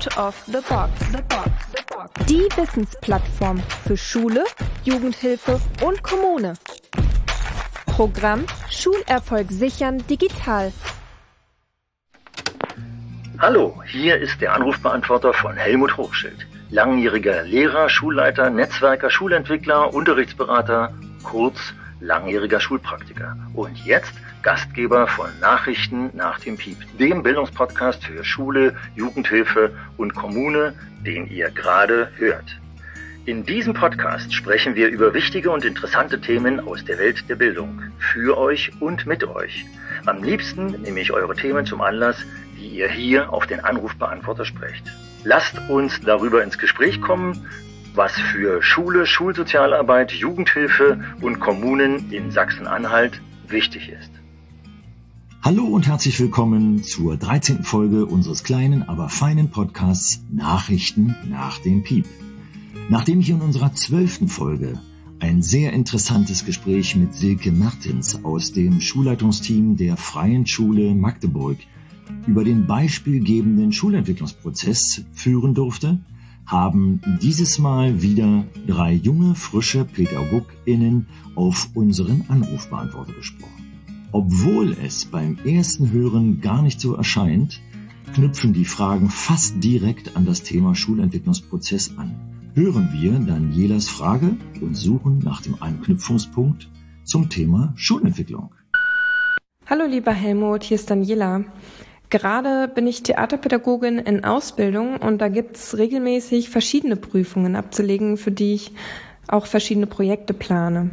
Out 0.00 0.16
of 0.16 0.44
the 0.46 0.60
Box. 0.66 0.90
The 1.12 1.22
box. 1.28 2.26
Die 2.26 2.48
Wissensplattform 2.56 3.62
für 3.86 3.98
Schule, 3.98 4.44
Jugendhilfe 4.82 5.60
und 5.84 6.02
Kommune. 6.02 6.54
Programm 7.84 8.46
Schulerfolg 8.70 9.50
sichern 9.50 10.02
digital. 10.06 10.72
Hallo, 13.40 13.82
hier 13.88 14.16
ist 14.16 14.40
der 14.40 14.54
Anrufbeantworter 14.54 15.34
von 15.34 15.54
Helmut 15.56 15.94
Hochschild. 15.98 16.46
Langjähriger 16.70 17.42
Lehrer, 17.42 17.90
Schulleiter, 17.90 18.48
Netzwerker, 18.48 19.10
Schulentwickler, 19.10 19.92
Unterrichtsberater, 19.92 20.94
kurz 21.24 21.74
langjähriger 22.00 22.60
Schulpraktiker. 22.60 23.36
Und 23.54 23.84
jetzt 23.84 24.12
Gastgeber 24.42 25.06
von 25.06 25.28
Nachrichten 25.40 26.10
nach 26.14 26.40
dem 26.40 26.56
Piep, 26.56 26.78
dem 26.98 27.22
Bildungspodcast 27.22 28.04
für 28.04 28.24
Schule, 28.24 28.74
Jugendhilfe 28.94 29.72
und 29.96 30.14
Kommune, 30.14 30.74
den 31.04 31.26
ihr 31.26 31.50
gerade 31.50 32.10
hört. 32.16 32.56
In 33.26 33.44
diesem 33.44 33.74
Podcast 33.74 34.32
sprechen 34.32 34.74
wir 34.74 34.88
über 34.88 35.12
wichtige 35.12 35.50
und 35.50 35.64
interessante 35.64 36.20
Themen 36.20 36.58
aus 36.58 36.84
der 36.84 36.98
Welt 36.98 37.28
der 37.28 37.36
Bildung. 37.36 37.82
Für 37.98 38.38
euch 38.38 38.72
und 38.80 39.06
mit 39.06 39.24
euch. 39.24 39.66
Am 40.06 40.22
liebsten 40.22 40.68
nehme 40.82 41.00
ich 41.00 41.12
eure 41.12 41.36
Themen 41.36 41.66
zum 41.66 41.82
Anlass, 41.82 42.16
die 42.56 42.68
ihr 42.68 42.88
hier 42.88 43.30
auf 43.32 43.46
den 43.46 43.60
Anrufbeantworter 43.60 44.46
sprecht. 44.46 44.84
Lasst 45.22 45.60
uns 45.68 46.00
darüber 46.00 46.42
ins 46.42 46.56
Gespräch 46.56 47.00
kommen, 47.02 47.46
was 47.94 48.12
für 48.12 48.62
Schule, 48.62 49.06
Schulsozialarbeit, 49.06 50.12
Jugendhilfe 50.12 51.00
und 51.20 51.40
Kommunen 51.40 52.12
in 52.12 52.30
Sachsen-Anhalt 52.30 53.20
wichtig 53.48 53.88
ist. 53.88 54.10
Hallo 55.42 55.64
und 55.64 55.86
herzlich 55.88 56.20
willkommen 56.20 56.84
zur 56.84 57.16
13. 57.16 57.64
Folge 57.64 58.06
unseres 58.06 58.44
kleinen, 58.44 58.88
aber 58.88 59.08
feinen 59.08 59.50
Podcasts 59.50 60.22
Nachrichten 60.30 61.16
nach 61.28 61.58
dem 61.58 61.82
Piep. 61.82 62.06
Nachdem 62.88 63.20
ich 63.20 63.30
in 63.30 63.40
unserer 63.40 63.72
zwölften 63.72 64.28
Folge 64.28 64.78
ein 65.18 65.42
sehr 65.42 65.72
interessantes 65.72 66.44
Gespräch 66.44 66.94
mit 66.96 67.14
Silke 67.14 67.52
Mertens 67.52 68.24
aus 68.24 68.52
dem 68.52 68.80
Schulleitungsteam 68.80 69.76
der 69.76 69.96
Freien 69.96 70.46
Schule 70.46 70.94
Magdeburg 70.94 71.58
über 72.26 72.44
den 72.44 72.66
beispielgebenden 72.66 73.72
Schulentwicklungsprozess 73.72 75.04
führen 75.12 75.54
durfte, 75.54 75.98
haben 76.50 77.00
dieses 77.22 77.58
Mal 77.58 78.02
wieder 78.02 78.44
drei 78.66 78.92
junge, 78.92 79.36
frische 79.36 79.84
PädagogInnen 79.84 81.06
auf 81.36 81.68
unseren 81.74 82.24
Anrufbeantworter 82.28 83.12
gesprochen. 83.12 83.50
Obwohl 84.10 84.76
es 84.84 85.04
beim 85.04 85.38
ersten 85.44 85.92
Hören 85.92 86.40
gar 86.40 86.62
nicht 86.62 86.80
so 86.80 86.94
erscheint, 86.94 87.60
knüpfen 88.14 88.52
die 88.52 88.64
Fragen 88.64 89.08
fast 89.08 89.62
direkt 89.62 90.16
an 90.16 90.26
das 90.26 90.42
Thema 90.42 90.74
Schulentwicklungsprozess 90.74 91.96
an. 91.96 92.16
Hören 92.54 92.88
wir 92.92 93.12
Danielas 93.20 93.88
Frage 93.88 94.36
und 94.60 94.74
suchen 94.74 95.20
nach 95.20 95.42
dem 95.42 95.62
Anknüpfungspunkt 95.62 96.68
zum 97.04 97.28
Thema 97.28 97.72
Schulentwicklung. 97.76 98.52
Hallo 99.66 99.84
lieber 99.86 100.12
Helmut, 100.12 100.64
hier 100.64 100.74
ist 100.74 100.90
Daniela. 100.90 101.44
Gerade 102.10 102.66
bin 102.66 102.88
ich 102.88 103.04
Theaterpädagogin 103.04 103.98
in 103.98 104.24
Ausbildung 104.24 104.96
und 104.96 105.18
da 105.18 105.28
gibt's 105.28 105.78
regelmäßig 105.78 106.50
verschiedene 106.50 106.96
Prüfungen 106.96 107.54
abzulegen, 107.54 108.16
für 108.16 108.32
die 108.32 108.54
ich 108.54 108.72
auch 109.28 109.46
verschiedene 109.46 109.86
Projekte 109.86 110.34
plane. 110.34 110.90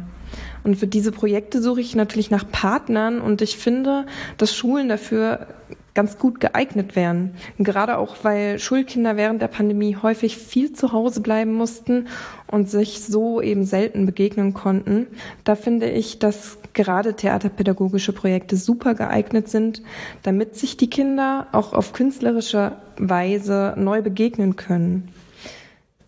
Und 0.62 0.76
für 0.76 0.86
diese 0.86 1.10
Projekte 1.10 1.60
suche 1.60 1.80
ich 1.80 1.96
natürlich 1.96 2.30
nach 2.30 2.48
Partnern 2.48 3.20
und 3.20 3.42
ich 3.42 3.56
finde, 3.56 4.06
dass 4.36 4.54
Schulen 4.54 4.88
dafür 4.88 5.48
ganz 5.98 6.16
gut 6.16 6.38
geeignet 6.38 6.94
wären. 6.94 7.32
Gerade 7.58 7.98
auch, 7.98 8.18
weil 8.22 8.60
Schulkinder 8.60 9.16
während 9.16 9.42
der 9.42 9.48
Pandemie 9.48 9.96
häufig 10.00 10.38
viel 10.38 10.72
zu 10.72 10.92
Hause 10.92 11.20
bleiben 11.20 11.54
mussten 11.54 12.06
und 12.46 12.70
sich 12.70 13.02
so 13.02 13.42
eben 13.42 13.64
selten 13.64 14.06
begegnen 14.06 14.54
konnten. 14.54 15.08
Da 15.42 15.56
finde 15.56 15.90
ich, 15.90 16.20
dass 16.20 16.58
gerade 16.72 17.14
theaterpädagogische 17.14 18.12
Projekte 18.12 18.56
super 18.56 18.94
geeignet 18.94 19.48
sind, 19.48 19.82
damit 20.22 20.54
sich 20.54 20.76
die 20.76 20.88
Kinder 20.88 21.48
auch 21.50 21.72
auf 21.72 21.92
künstlerische 21.92 22.76
Weise 22.96 23.74
neu 23.76 24.00
begegnen 24.00 24.54
können. 24.54 25.08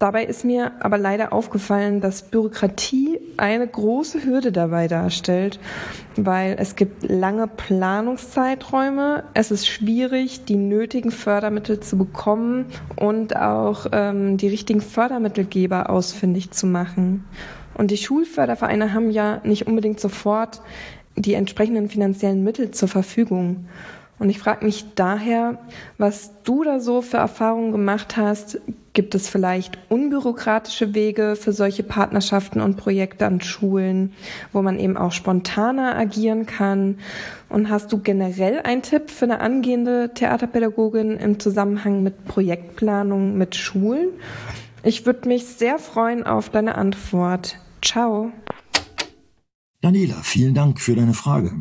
Dabei 0.00 0.24
ist 0.24 0.46
mir 0.46 0.72
aber 0.80 0.96
leider 0.96 1.30
aufgefallen, 1.34 2.00
dass 2.00 2.22
Bürokratie 2.22 3.20
eine 3.36 3.68
große 3.68 4.24
Hürde 4.24 4.50
dabei 4.50 4.88
darstellt, 4.88 5.60
weil 6.16 6.56
es 6.58 6.74
gibt 6.74 7.10
lange 7.10 7.46
Planungszeiträume, 7.46 9.24
es 9.34 9.50
ist 9.50 9.68
schwierig, 9.68 10.46
die 10.46 10.56
nötigen 10.56 11.10
Fördermittel 11.10 11.80
zu 11.80 11.98
bekommen 11.98 12.64
und 12.96 13.36
auch 13.36 13.88
ähm, 13.92 14.38
die 14.38 14.48
richtigen 14.48 14.80
Fördermittelgeber 14.80 15.90
ausfindig 15.90 16.50
zu 16.52 16.66
machen. 16.66 17.24
Und 17.74 17.90
die 17.90 17.98
Schulfördervereine 17.98 18.94
haben 18.94 19.10
ja 19.10 19.42
nicht 19.44 19.66
unbedingt 19.66 20.00
sofort 20.00 20.62
die 21.14 21.34
entsprechenden 21.34 21.90
finanziellen 21.90 22.42
Mittel 22.42 22.70
zur 22.70 22.88
Verfügung. 22.88 23.66
Und 24.18 24.30
ich 24.30 24.38
frage 24.38 24.64
mich 24.64 24.94
daher, 24.94 25.58
was 25.98 26.42
du 26.42 26.62
da 26.62 26.80
so 26.80 27.02
für 27.02 27.16
Erfahrungen 27.16 27.72
gemacht 27.72 28.16
hast. 28.16 28.60
Gibt 28.92 29.14
es 29.14 29.28
vielleicht 29.28 29.78
unbürokratische 29.88 30.94
Wege 30.94 31.36
für 31.36 31.52
solche 31.52 31.84
Partnerschaften 31.84 32.60
und 32.60 32.76
Projekte 32.76 33.24
an 33.24 33.40
Schulen, 33.40 34.12
wo 34.52 34.62
man 34.62 34.80
eben 34.80 34.96
auch 34.96 35.12
spontaner 35.12 35.96
agieren 35.96 36.44
kann? 36.44 36.98
Und 37.48 37.70
hast 37.70 37.92
du 37.92 37.98
generell 37.98 38.60
einen 38.60 38.82
Tipp 38.82 39.10
für 39.10 39.26
eine 39.26 39.40
angehende 39.40 40.12
Theaterpädagogin 40.14 41.16
im 41.18 41.38
Zusammenhang 41.38 42.02
mit 42.02 42.24
Projektplanung 42.24 43.38
mit 43.38 43.54
Schulen? 43.54 44.08
Ich 44.82 45.06
würde 45.06 45.28
mich 45.28 45.46
sehr 45.46 45.78
freuen 45.78 46.24
auf 46.24 46.50
deine 46.50 46.74
Antwort. 46.74 47.58
Ciao. 47.82 48.32
Daniela, 49.82 50.16
vielen 50.22 50.54
Dank 50.54 50.80
für 50.80 50.96
deine 50.96 51.14
Frage. 51.14 51.52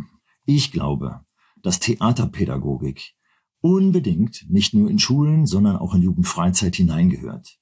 Ich 0.46 0.72
glaube, 0.72 1.22
dass 1.62 1.80
Theaterpädagogik 1.80 3.14
unbedingt 3.62 4.50
nicht 4.50 4.74
nur 4.74 4.90
in 4.90 5.00
Schulen, 5.00 5.46
sondern 5.46 5.76
auch 5.76 5.94
in 5.94 6.02
Jugendfreizeit 6.02 6.76
hineingehört. 6.76 7.60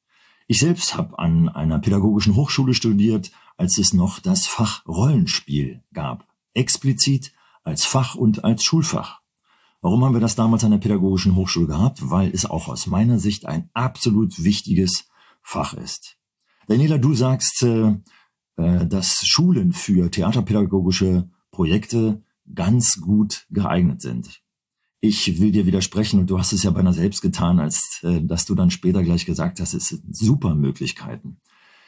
Ich 0.47 0.59
selbst 0.59 0.95
habe 0.95 1.19
an 1.19 1.49
einer 1.49 1.79
pädagogischen 1.79 2.35
Hochschule 2.35 2.73
studiert, 2.73 3.31
als 3.57 3.77
es 3.77 3.93
noch 3.93 4.19
das 4.19 4.47
Fach 4.47 4.85
Rollenspiel 4.85 5.83
gab, 5.93 6.27
explizit 6.53 7.33
als 7.63 7.85
Fach 7.85 8.15
und 8.15 8.45
als 8.45 8.63
Schulfach. 8.63 9.21
Warum 9.81 10.03
haben 10.03 10.13
wir 10.13 10.21
das 10.21 10.35
damals 10.35 10.63
an 10.63 10.71
der 10.71 10.77
pädagogischen 10.77 11.35
Hochschule 11.35 11.67
gehabt? 11.67 12.09
Weil 12.09 12.31
es 12.31 12.45
auch 12.45 12.67
aus 12.67 12.87
meiner 12.87 13.19
Sicht 13.19 13.45
ein 13.45 13.69
absolut 13.73 14.43
wichtiges 14.43 15.07
Fach 15.41 15.73
ist. 15.73 16.17
Daniela, 16.67 16.97
du 16.97 17.13
sagst, 17.13 17.63
äh, 17.63 17.95
äh 18.55 18.87
dass 18.87 19.25
Schulen 19.25 19.73
für 19.73 20.09
theaterpädagogische 20.09 21.29
Projekte 21.51 22.23
ganz 22.53 23.01
gut 23.01 23.45
geeignet 23.49 24.01
sind. 24.01 24.41
Ich 24.99 25.39
will 25.39 25.51
dir 25.51 25.65
widersprechen 25.65 26.19
und 26.19 26.29
du 26.29 26.39
hast 26.39 26.53
es 26.53 26.63
ja 26.63 26.71
beinahe 26.71 26.93
selbst 26.93 27.21
getan, 27.21 27.59
als 27.59 27.99
äh, 28.03 28.21
dass 28.21 28.45
du 28.45 28.55
dann 28.55 28.71
später 28.71 29.03
gleich 29.03 29.25
gesagt 29.25 29.59
hast, 29.59 29.73
es 29.73 29.89
sind 29.89 30.15
super 30.15 30.55
Möglichkeiten. 30.55 31.39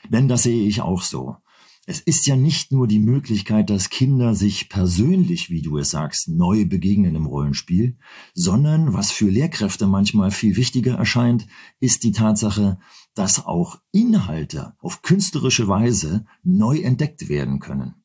Denn 0.10 0.28
das 0.28 0.44
sehe 0.44 0.68
ich 0.68 0.82
auch 0.82 1.02
so. 1.02 1.38
Es 1.86 2.00
ist 2.02 2.28
ja 2.28 2.36
nicht 2.36 2.72
nur 2.72 2.88
die 2.88 3.00
Möglichkeit, 3.00 3.72
dass 3.72 3.90
Kinder 3.90 4.36
sich 4.36 4.70
persönlich, 4.70 5.50
wie 5.50 5.64
du 5.64 5.80
es 5.80 5.90
sagst, 5.90 6.28
neu 6.28 6.66
begegnen 6.66 7.16
im 7.16 7.26
Rollenspiel, 7.26 7.98
sondern 8.36 8.94
was 8.94 9.12
für 9.12 9.28
Lehrkräfte 9.28 9.88
manchmal 9.88 10.30
viel 10.30 10.56
wichtiger 10.56 10.98
erscheint, 10.98 11.48
ist 11.80 12.04
die 12.04 12.12
Tatsache, 12.12 12.78
dass 13.16 13.44
auch 13.44 13.80
Inhalte 13.92 14.76
auf 14.78 15.02
künstlerische 15.02 15.68
Weise 15.68 16.26
neu 16.44 16.80
entdeckt 16.80 17.28
werden 17.28 17.60
können. 17.60 17.96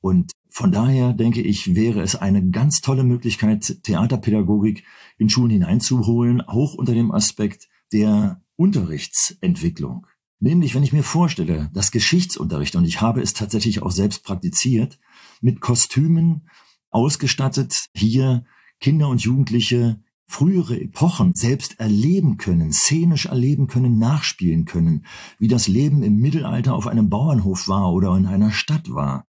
Und 0.00 0.32
von 0.56 0.72
daher 0.72 1.12
denke 1.12 1.42
ich, 1.42 1.74
wäre 1.74 2.00
es 2.00 2.16
eine 2.16 2.48
ganz 2.48 2.80
tolle 2.80 3.04
Möglichkeit, 3.04 3.82
Theaterpädagogik 3.82 4.84
in 5.18 5.28
Schulen 5.28 5.50
hineinzuholen, 5.50 6.40
auch 6.40 6.72
unter 6.72 6.94
dem 6.94 7.12
Aspekt 7.12 7.68
der 7.92 8.40
Unterrichtsentwicklung. 8.56 10.06
Nämlich, 10.40 10.74
wenn 10.74 10.82
ich 10.82 10.94
mir 10.94 11.02
vorstelle, 11.02 11.68
dass 11.74 11.90
Geschichtsunterricht, 11.90 12.74
und 12.74 12.86
ich 12.86 13.02
habe 13.02 13.20
es 13.20 13.34
tatsächlich 13.34 13.82
auch 13.82 13.90
selbst 13.90 14.24
praktiziert, 14.24 14.98
mit 15.42 15.60
Kostümen 15.60 16.48
ausgestattet, 16.88 17.88
hier 17.94 18.46
Kinder 18.80 19.08
und 19.08 19.20
Jugendliche 19.20 20.00
frühere 20.26 20.80
Epochen 20.80 21.34
selbst 21.34 21.80
erleben 21.80 22.38
können, 22.38 22.72
szenisch 22.72 23.26
erleben 23.26 23.66
können, 23.66 23.98
nachspielen 23.98 24.64
können, 24.64 25.04
wie 25.38 25.48
das 25.48 25.68
Leben 25.68 26.02
im 26.02 26.16
Mittelalter 26.16 26.74
auf 26.74 26.86
einem 26.86 27.10
Bauernhof 27.10 27.68
war 27.68 27.92
oder 27.92 28.16
in 28.16 28.24
einer 28.24 28.52
Stadt 28.52 28.88
war 28.88 29.26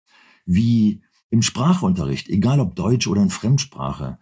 wie 0.46 1.02
im 1.34 1.42
Sprachunterricht, 1.42 2.28
egal 2.28 2.60
ob 2.60 2.76
Deutsch 2.76 3.08
oder 3.08 3.20
in 3.20 3.28
Fremdsprache, 3.28 4.18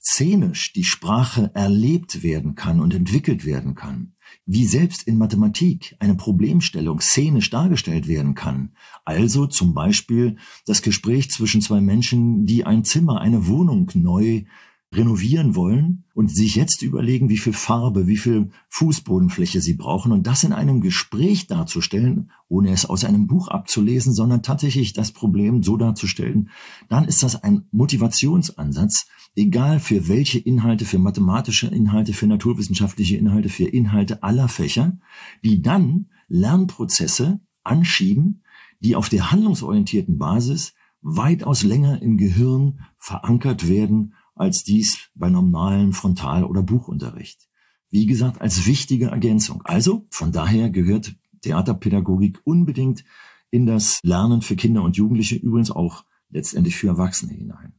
szenisch 0.00 0.72
die 0.72 0.84
Sprache 0.84 1.50
erlebt 1.54 2.22
werden 2.22 2.54
kann 2.54 2.78
und 2.78 2.94
entwickelt 2.94 3.44
werden 3.44 3.74
kann, 3.74 4.14
wie 4.46 4.64
selbst 4.64 5.02
in 5.08 5.18
Mathematik 5.18 5.96
eine 5.98 6.14
Problemstellung 6.14 7.00
szenisch 7.00 7.50
dargestellt 7.50 8.06
werden 8.06 8.36
kann. 8.36 8.76
Also 9.04 9.48
zum 9.48 9.74
Beispiel 9.74 10.36
das 10.64 10.82
Gespräch 10.82 11.32
zwischen 11.32 11.62
zwei 11.62 11.80
Menschen, 11.80 12.46
die 12.46 12.64
ein 12.64 12.84
Zimmer, 12.84 13.20
eine 13.20 13.48
Wohnung 13.48 13.90
neu 13.94 14.44
renovieren 14.92 15.56
wollen 15.56 16.04
und 16.14 16.30
sich 16.30 16.54
jetzt 16.54 16.82
überlegen, 16.82 17.30
wie 17.30 17.38
viel 17.38 17.54
Farbe, 17.54 18.06
wie 18.06 18.18
viel 18.18 18.50
Fußbodenfläche 18.68 19.60
sie 19.60 19.74
brauchen 19.74 20.12
und 20.12 20.26
das 20.26 20.44
in 20.44 20.52
einem 20.52 20.80
Gespräch 20.80 21.46
darzustellen, 21.46 22.30
ohne 22.48 22.70
es 22.70 22.84
aus 22.84 23.04
einem 23.04 23.26
Buch 23.26 23.48
abzulesen, 23.48 24.12
sondern 24.12 24.42
tatsächlich 24.42 24.92
das 24.92 25.12
Problem 25.12 25.62
so 25.62 25.78
darzustellen, 25.78 26.50
dann 26.88 27.06
ist 27.06 27.22
das 27.22 27.42
ein 27.42 27.64
Motivationsansatz, 27.72 29.06
egal 29.34 29.80
für 29.80 30.08
welche 30.08 30.38
Inhalte, 30.38 30.84
für 30.84 30.98
mathematische 30.98 31.68
Inhalte, 31.68 32.12
für 32.12 32.26
naturwissenschaftliche 32.26 33.16
Inhalte, 33.16 33.48
für 33.48 33.64
Inhalte 33.64 34.22
aller 34.22 34.48
Fächer, 34.48 34.98
die 35.42 35.62
dann 35.62 36.10
Lernprozesse 36.28 37.40
anschieben, 37.64 38.42
die 38.80 38.94
auf 38.96 39.08
der 39.08 39.30
handlungsorientierten 39.30 40.18
Basis 40.18 40.74
weitaus 41.00 41.62
länger 41.62 42.02
im 42.02 42.16
Gehirn 42.16 42.80
verankert 42.98 43.68
werden 43.68 44.14
als 44.34 44.64
dies 44.64 45.10
bei 45.14 45.30
normalen 45.30 45.92
Frontal- 45.92 46.44
oder 46.44 46.62
Buchunterricht. 46.62 47.48
Wie 47.90 48.06
gesagt, 48.06 48.40
als 48.40 48.66
wichtige 48.66 49.06
Ergänzung. 49.06 49.62
Also, 49.64 50.06
von 50.10 50.32
daher 50.32 50.70
gehört 50.70 51.14
Theaterpädagogik 51.42 52.40
unbedingt 52.44 53.04
in 53.50 53.66
das 53.66 54.00
Lernen 54.02 54.40
für 54.40 54.56
Kinder 54.56 54.82
und 54.82 54.96
Jugendliche, 54.96 55.36
übrigens 55.36 55.70
auch 55.70 56.04
letztendlich 56.30 56.76
für 56.76 56.88
Erwachsene 56.88 57.34
hinein. 57.34 57.74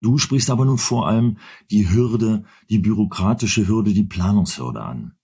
Du 0.00 0.18
sprichst 0.18 0.50
aber 0.50 0.64
nun 0.64 0.78
vor 0.78 1.06
allem 1.08 1.38
die 1.70 1.88
Hürde, 1.88 2.44
die 2.68 2.78
bürokratische 2.78 3.66
Hürde, 3.66 3.94
die 3.94 4.02
Planungshürde 4.02 4.82
an. 4.82 5.14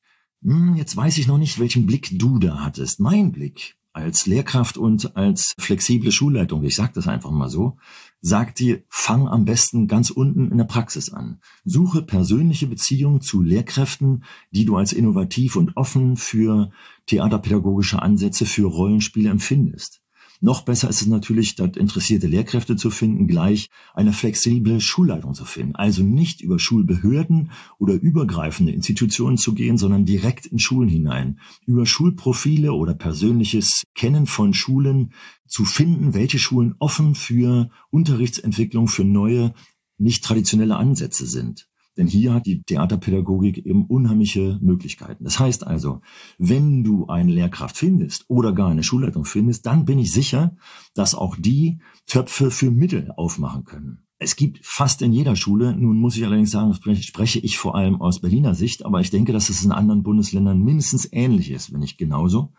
Hm, 0.42 0.76
jetzt 0.76 0.96
weiß 0.96 1.18
ich 1.18 1.26
noch 1.26 1.38
nicht, 1.38 1.58
welchen 1.58 1.84
Blick 1.86 2.18
du 2.18 2.38
da 2.38 2.64
hattest. 2.64 3.00
Mein 3.00 3.32
Blick 3.32 3.76
als 3.92 4.26
Lehrkraft 4.26 4.78
und 4.78 5.16
als 5.16 5.54
flexible 5.58 6.12
Schulleitung, 6.12 6.62
ich 6.62 6.76
sage 6.76 6.92
das 6.94 7.08
einfach 7.08 7.30
mal 7.30 7.50
so, 7.50 7.76
sagt 8.20 8.58
dir, 8.58 8.82
fang 8.88 9.28
am 9.28 9.44
besten 9.44 9.86
ganz 9.86 10.10
unten 10.10 10.50
in 10.50 10.58
der 10.58 10.64
Praxis 10.64 11.12
an. 11.12 11.40
Suche 11.64 12.02
persönliche 12.02 12.66
Beziehungen 12.66 13.20
zu 13.20 13.42
Lehrkräften, 13.42 14.24
die 14.50 14.64
du 14.64 14.76
als 14.76 14.92
innovativ 14.92 15.56
und 15.56 15.76
offen 15.76 16.16
für 16.16 16.70
theaterpädagogische 17.06 18.02
Ansätze, 18.02 18.46
für 18.46 18.66
Rollenspiele 18.66 19.30
empfindest. 19.30 19.99
Noch 20.42 20.62
besser 20.62 20.88
ist 20.88 21.02
es 21.02 21.06
natürlich, 21.06 21.54
dort 21.54 21.76
interessierte 21.76 22.26
Lehrkräfte 22.26 22.74
zu 22.74 22.90
finden, 22.90 23.26
gleich 23.26 23.68
eine 23.92 24.14
flexible 24.14 24.80
Schulleitung 24.80 25.34
zu 25.34 25.44
finden. 25.44 25.76
Also 25.76 26.02
nicht 26.02 26.40
über 26.40 26.58
Schulbehörden 26.58 27.50
oder 27.78 27.94
übergreifende 27.94 28.72
Institutionen 28.72 29.36
zu 29.36 29.52
gehen, 29.52 29.76
sondern 29.76 30.06
direkt 30.06 30.46
in 30.46 30.58
Schulen 30.58 30.88
hinein. 30.88 31.40
Über 31.66 31.84
Schulprofile 31.84 32.72
oder 32.72 32.94
persönliches 32.94 33.82
Kennen 33.94 34.26
von 34.26 34.54
Schulen 34.54 35.12
zu 35.46 35.66
finden, 35.66 36.14
welche 36.14 36.38
Schulen 36.38 36.74
offen 36.78 37.14
für 37.14 37.68
Unterrichtsentwicklung, 37.90 38.88
für 38.88 39.04
neue, 39.04 39.52
nicht 39.98 40.24
traditionelle 40.24 40.76
Ansätze 40.76 41.26
sind. 41.26 41.69
Denn 42.00 42.06
hier 42.06 42.32
hat 42.32 42.46
die 42.46 42.62
Theaterpädagogik 42.62 43.58
eben 43.66 43.84
unheimliche 43.84 44.58
Möglichkeiten. 44.62 45.22
Das 45.22 45.38
heißt 45.38 45.66
also, 45.66 46.00
wenn 46.38 46.82
du 46.82 47.08
eine 47.08 47.30
Lehrkraft 47.30 47.76
findest 47.76 48.24
oder 48.28 48.54
gar 48.54 48.70
eine 48.70 48.82
Schulleitung 48.82 49.26
findest, 49.26 49.66
dann 49.66 49.84
bin 49.84 49.98
ich 49.98 50.10
sicher, 50.10 50.56
dass 50.94 51.14
auch 51.14 51.36
die 51.38 51.78
Töpfe 52.06 52.50
für 52.50 52.70
Mittel 52.70 53.12
aufmachen 53.18 53.66
können. 53.66 54.06
Es 54.18 54.34
gibt 54.36 54.64
fast 54.64 55.02
in 55.02 55.12
jeder 55.12 55.36
Schule, 55.36 55.76
nun 55.76 55.98
muss 55.98 56.16
ich 56.16 56.24
allerdings 56.24 56.50
sagen, 56.50 56.72
spreche 56.72 57.38
ich 57.38 57.58
vor 57.58 57.74
allem 57.74 58.00
aus 58.00 58.22
Berliner 58.22 58.54
Sicht, 58.54 58.86
aber 58.86 59.02
ich 59.02 59.10
denke, 59.10 59.34
dass 59.34 59.50
es 59.50 59.62
in 59.62 59.70
anderen 59.70 60.02
Bundesländern 60.02 60.58
mindestens 60.58 61.06
ähnlich 61.12 61.50
ist, 61.50 61.70
wenn 61.70 61.80
nicht 61.80 61.98
genauso 61.98 62.54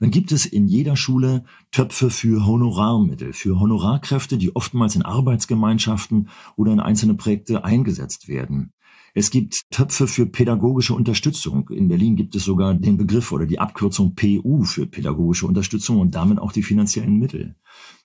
dann 0.00 0.10
gibt 0.10 0.32
es 0.32 0.46
in 0.46 0.66
jeder 0.66 0.96
Schule 0.96 1.44
Töpfe 1.70 2.10
für 2.10 2.46
Honorarmittel, 2.46 3.32
für 3.32 3.58
Honorarkräfte, 3.60 4.38
die 4.38 4.54
oftmals 4.54 4.96
in 4.96 5.02
Arbeitsgemeinschaften 5.02 6.28
oder 6.56 6.72
in 6.72 6.80
einzelne 6.80 7.14
Projekte 7.14 7.64
eingesetzt 7.64 8.28
werden. 8.28 8.72
Es 9.14 9.30
gibt 9.30 9.62
Töpfe 9.70 10.08
für 10.08 10.26
pädagogische 10.26 10.92
Unterstützung. 10.92 11.70
In 11.70 11.88
Berlin 11.88 12.16
gibt 12.16 12.34
es 12.34 12.44
sogar 12.44 12.74
den 12.74 12.98
Begriff 12.98 13.32
oder 13.32 13.46
die 13.46 13.58
Abkürzung 13.58 14.14
PU 14.14 14.64
für 14.64 14.86
pädagogische 14.86 15.46
Unterstützung 15.46 16.00
und 16.00 16.14
damit 16.14 16.38
auch 16.38 16.52
die 16.52 16.62
finanziellen 16.62 17.18
Mittel. 17.18 17.56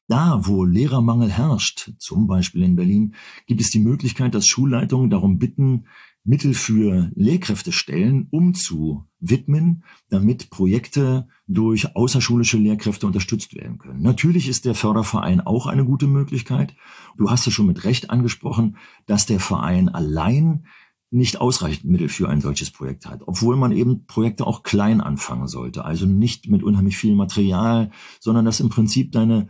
Da, 0.08 0.42
wo 0.44 0.64
Lehrermangel 0.64 1.30
herrscht, 1.30 1.92
zum 1.98 2.28
Beispiel 2.28 2.64
in 2.64 2.76
Berlin, 2.76 3.16
gibt 3.46 3.60
es 3.60 3.72
die 3.72 3.80
Möglichkeit, 3.80 4.34
dass 4.36 4.48
Schulleitungen 4.48 5.10
darum 5.10 5.38
bitten, 5.38 5.86
Mittel 6.24 6.54
für 6.54 7.12
Lehrkräftestellen 7.16 8.28
umzuwidmen, 8.30 9.84
damit 10.10 10.50
Projekte 10.52 11.28
durch 11.48 11.96
außerschulische 11.96 12.58
Lehrkräfte 12.58 13.08
unterstützt 13.08 13.56
werden 13.56 13.80
können. 13.80 14.02
Natürlich 14.02 14.48
ist 14.48 14.66
der 14.66 14.76
Förderverein 14.76 15.42
auch 15.42 15.66
eine 15.66 15.84
gute 15.84 16.08
Möglichkeit. 16.08 16.76
Du 17.18 17.30
hast 17.30 17.48
es 17.48 17.54
schon 17.54 17.66
mit 17.66 17.84
Recht 17.86 18.12
angesprochen, 18.12 18.78
dass 19.08 19.26
der 19.26 19.40
Verein 19.40 19.90
allein 19.90 20.66
nicht 21.10 21.42
ausreichend 21.42 21.86
Mittel 21.86 22.08
für 22.08 22.30
ein 22.30 22.40
solches 22.40 22.72
Projekt 22.72 23.06
hat, 23.06 23.22
obwohl 23.26 23.58
man 23.58 23.74
eben 23.74 24.06
Projekte 24.06 24.48
auch 24.48 24.64
klein 24.64 25.02
anfangen 25.02 25.48
sollte, 25.48 25.84
also 25.84 26.06
nicht 26.06 26.48
mit 26.48 26.64
unheimlich 26.64 26.98
viel 26.98 27.16
Material, 27.16 27.92
sondern 28.20 28.46
dass 28.46 28.62
im 28.62 28.70
Prinzip 28.70 29.12
deine 29.12 29.50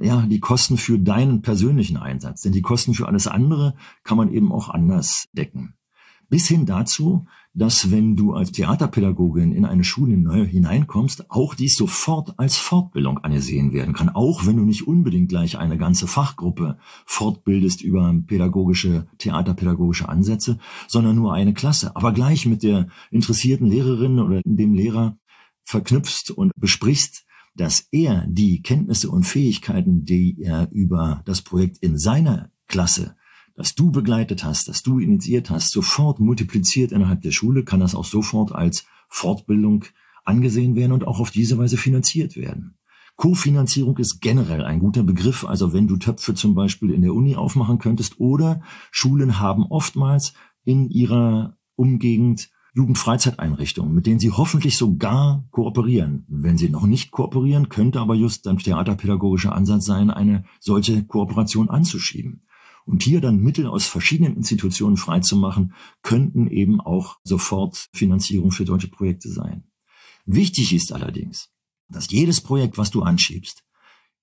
ja, 0.00 0.22
die 0.22 0.40
Kosten 0.40 0.76
für 0.76 0.98
deinen 0.98 1.42
persönlichen 1.42 1.96
Einsatz, 1.96 2.42
denn 2.42 2.52
die 2.52 2.62
Kosten 2.62 2.94
für 2.94 3.08
alles 3.08 3.26
andere 3.26 3.76
kann 4.04 4.16
man 4.16 4.32
eben 4.32 4.52
auch 4.52 4.68
anders 4.68 5.26
decken. 5.32 5.75
Bis 6.28 6.48
hin 6.48 6.66
dazu, 6.66 7.26
dass 7.54 7.90
wenn 7.90 8.16
du 8.16 8.34
als 8.34 8.52
Theaterpädagogin 8.52 9.52
in 9.52 9.64
eine 9.64 9.84
Schule 9.84 10.18
neu 10.18 10.44
hineinkommst, 10.44 11.30
auch 11.30 11.54
dies 11.54 11.74
sofort 11.74 12.38
als 12.38 12.56
Fortbildung 12.56 13.18
angesehen 13.18 13.72
werden 13.72 13.94
kann, 13.94 14.10
auch 14.10 14.44
wenn 14.44 14.56
du 14.56 14.64
nicht 14.64 14.86
unbedingt 14.86 15.30
gleich 15.30 15.56
eine 15.56 15.78
ganze 15.78 16.06
Fachgruppe 16.06 16.78
fortbildest 17.06 17.80
über 17.80 18.14
pädagogische, 18.26 19.06
theaterpädagogische 19.18 20.08
Ansätze, 20.08 20.58
sondern 20.86 21.16
nur 21.16 21.32
eine 21.32 21.54
Klasse, 21.54 21.96
aber 21.96 22.12
gleich 22.12 22.44
mit 22.44 22.62
der 22.62 22.88
interessierten 23.10 23.68
Lehrerin 23.68 24.18
oder 24.18 24.42
dem 24.44 24.74
Lehrer 24.74 25.16
verknüpfst 25.62 26.30
und 26.30 26.52
besprichst, 26.56 27.24
dass 27.54 27.88
er 27.90 28.26
die 28.28 28.60
Kenntnisse 28.60 29.10
und 29.10 29.24
Fähigkeiten, 29.24 30.04
die 30.04 30.42
er 30.42 30.68
über 30.72 31.22
das 31.24 31.40
Projekt 31.40 31.78
in 31.78 31.96
seiner 31.96 32.50
Klasse 32.68 33.15
das 33.56 33.74
du 33.74 33.90
begleitet 33.90 34.44
hast, 34.44 34.68
das 34.68 34.82
du 34.82 34.98
initiiert 34.98 35.50
hast, 35.50 35.70
sofort 35.70 36.20
multipliziert 36.20 36.92
innerhalb 36.92 37.22
der 37.22 37.32
Schule, 37.32 37.64
kann 37.64 37.80
das 37.80 37.94
auch 37.94 38.04
sofort 38.04 38.52
als 38.52 38.86
Fortbildung 39.08 39.84
angesehen 40.24 40.76
werden 40.76 40.92
und 40.92 41.06
auch 41.06 41.20
auf 41.20 41.30
diese 41.30 41.58
Weise 41.58 41.76
finanziert 41.76 42.36
werden. 42.36 42.76
Kofinanzierung 43.16 43.96
ist 43.96 44.20
generell 44.20 44.62
ein 44.62 44.78
guter 44.78 45.02
Begriff, 45.02 45.44
also 45.44 45.72
wenn 45.72 45.88
du 45.88 45.96
Töpfe 45.96 46.34
zum 46.34 46.54
Beispiel 46.54 46.90
in 46.90 47.00
der 47.00 47.14
Uni 47.14 47.34
aufmachen 47.34 47.78
könntest 47.78 48.20
oder 48.20 48.60
Schulen 48.90 49.40
haben 49.40 49.64
oftmals 49.64 50.34
in 50.64 50.90
ihrer 50.90 51.56
Umgegend 51.76 52.50
Jugendfreizeiteinrichtungen, 52.74 53.94
mit 53.94 54.06
denen 54.06 54.20
sie 54.20 54.32
hoffentlich 54.32 54.76
sogar 54.76 55.46
kooperieren. 55.50 56.26
Wenn 56.28 56.58
sie 56.58 56.68
noch 56.68 56.84
nicht 56.84 57.10
kooperieren, 57.10 57.70
könnte 57.70 58.00
aber 58.00 58.14
just 58.14 58.46
ein 58.46 58.58
theaterpädagogischer 58.58 59.54
Ansatz 59.54 59.86
sein, 59.86 60.10
eine 60.10 60.44
solche 60.60 61.02
Kooperation 61.04 61.70
anzuschieben. 61.70 62.42
Und 62.86 63.02
hier 63.02 63.20
dann 63.20 63.42
Mittel 63.42 63.66
aus 63.66 63.86
verschiedenen 63.86 64.36
Institutionen 64.36 64.96
freizumachen, 64.96 65.74
könnten 66.02 66.46
eben 66.46 66.80
auch 66.80 67.18
sofort 67.24 67.88
Finanzierung 67.92 68.52
für 68.52 68.64
deutsche 68.64 68.88
Projekte 68.88 69.28
sein. 69.28 69.64
Wichtig 70.24 70.72
ist 70.72 70.92
allerdings, 70.92 71.50
dass 71.88 72.10
jedes 72.10 72.40
Projekt, 72.40 72.78
was 72.78 72.92
du 72.92 73.02
anschiebst, 73.02 73.64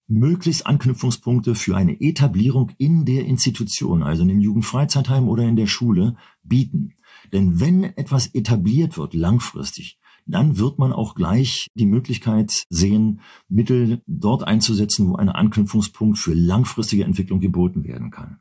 möglichst 0.07 0.65
Anknüpfungspunkte 0.65 1.55
für 1.55 1.75
eine 1.75 1.99
Etablierung 1.99 2.71
in 2.77 3.03
der 3.05 3.25
Institution, 3.25 4.01
also 4.01 4.23
in 4.23 4.29
dem 4.29 4.39
Jugendfreizeitheim 4.39 5.27
oder 5.27 5.43
in 5.43 5.57
der 5.57 5.67
Schule, 5.67 6.15
bieten. 6.41 6.93
Denn 7.33 7.59
wenn 7.59 7.83
etwas 7.83 8.27
etabliert 8.33 8.97
wird, 8.97 9.13
langfristig, 9.13 9.99
dann 10.25 10.57
wird 10.57 10.79
man 10.79 10.93
auch 10.93 11.15
gleich 11.15 11.67
die 11.75 11.85
Möglichkeit 11.85 12.63
sehen, 12.69 13.19
Mittel 13.49 14.01
dort 14.07 14.47
einzusetzen, 14.47 15.09
wo 15.09 15.15
ein 15.15 15.29
Anknüpfungspunkt 15.29 16.17
für 16.17 16.33
langfristige 16.33 17.03
Entwicklung 17.03 17.41
geboten 17.41 17.83
werden 17.83 18.09
kann 18.09 18.39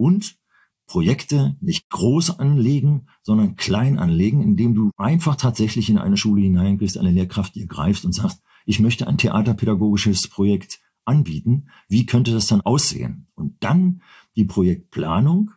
und 0.00 0.38
Projekte 0.86 1.56
nicht 1.60 1.88
groß 1.90 2.40
anlegen, 2.40 3.06
sondern 3.22 3.54
klein 3.54 3.98
anlegen, 3.98 4.42
indem 4.42 4.74
du 4.74 4.90
einfach 4.96 5.36
tatsächlich 5.36 5.88
in 5.88 5.98
eine 5.98 6.16
Schule 6.16 6.42
hineingehst, 6.42 6.98
eine 6.98 7.12
Lehrkraft 7.12 7.54
dir 7.54 7.66
greifst 7.66 8.04
und 8.04 8.12
sagst, 8.12 8.42
ich 8.64 8.80
möchte 8.80 9.06
ein 9.06 9.18
theaterpädagogisches 9.18 10.26
Projekt 10.28 10.80
anbieten. 11.04 11.68
Wie 11.88 12.06
könnte 12.06 12.32
das 12.32 12.46
dann 12.46 12.62
aussehen? 12.62 13.28
Und 13.34 13.62
dann 13.62 14.02
die 14.36 14.44
Projektplanung 14.44 15.52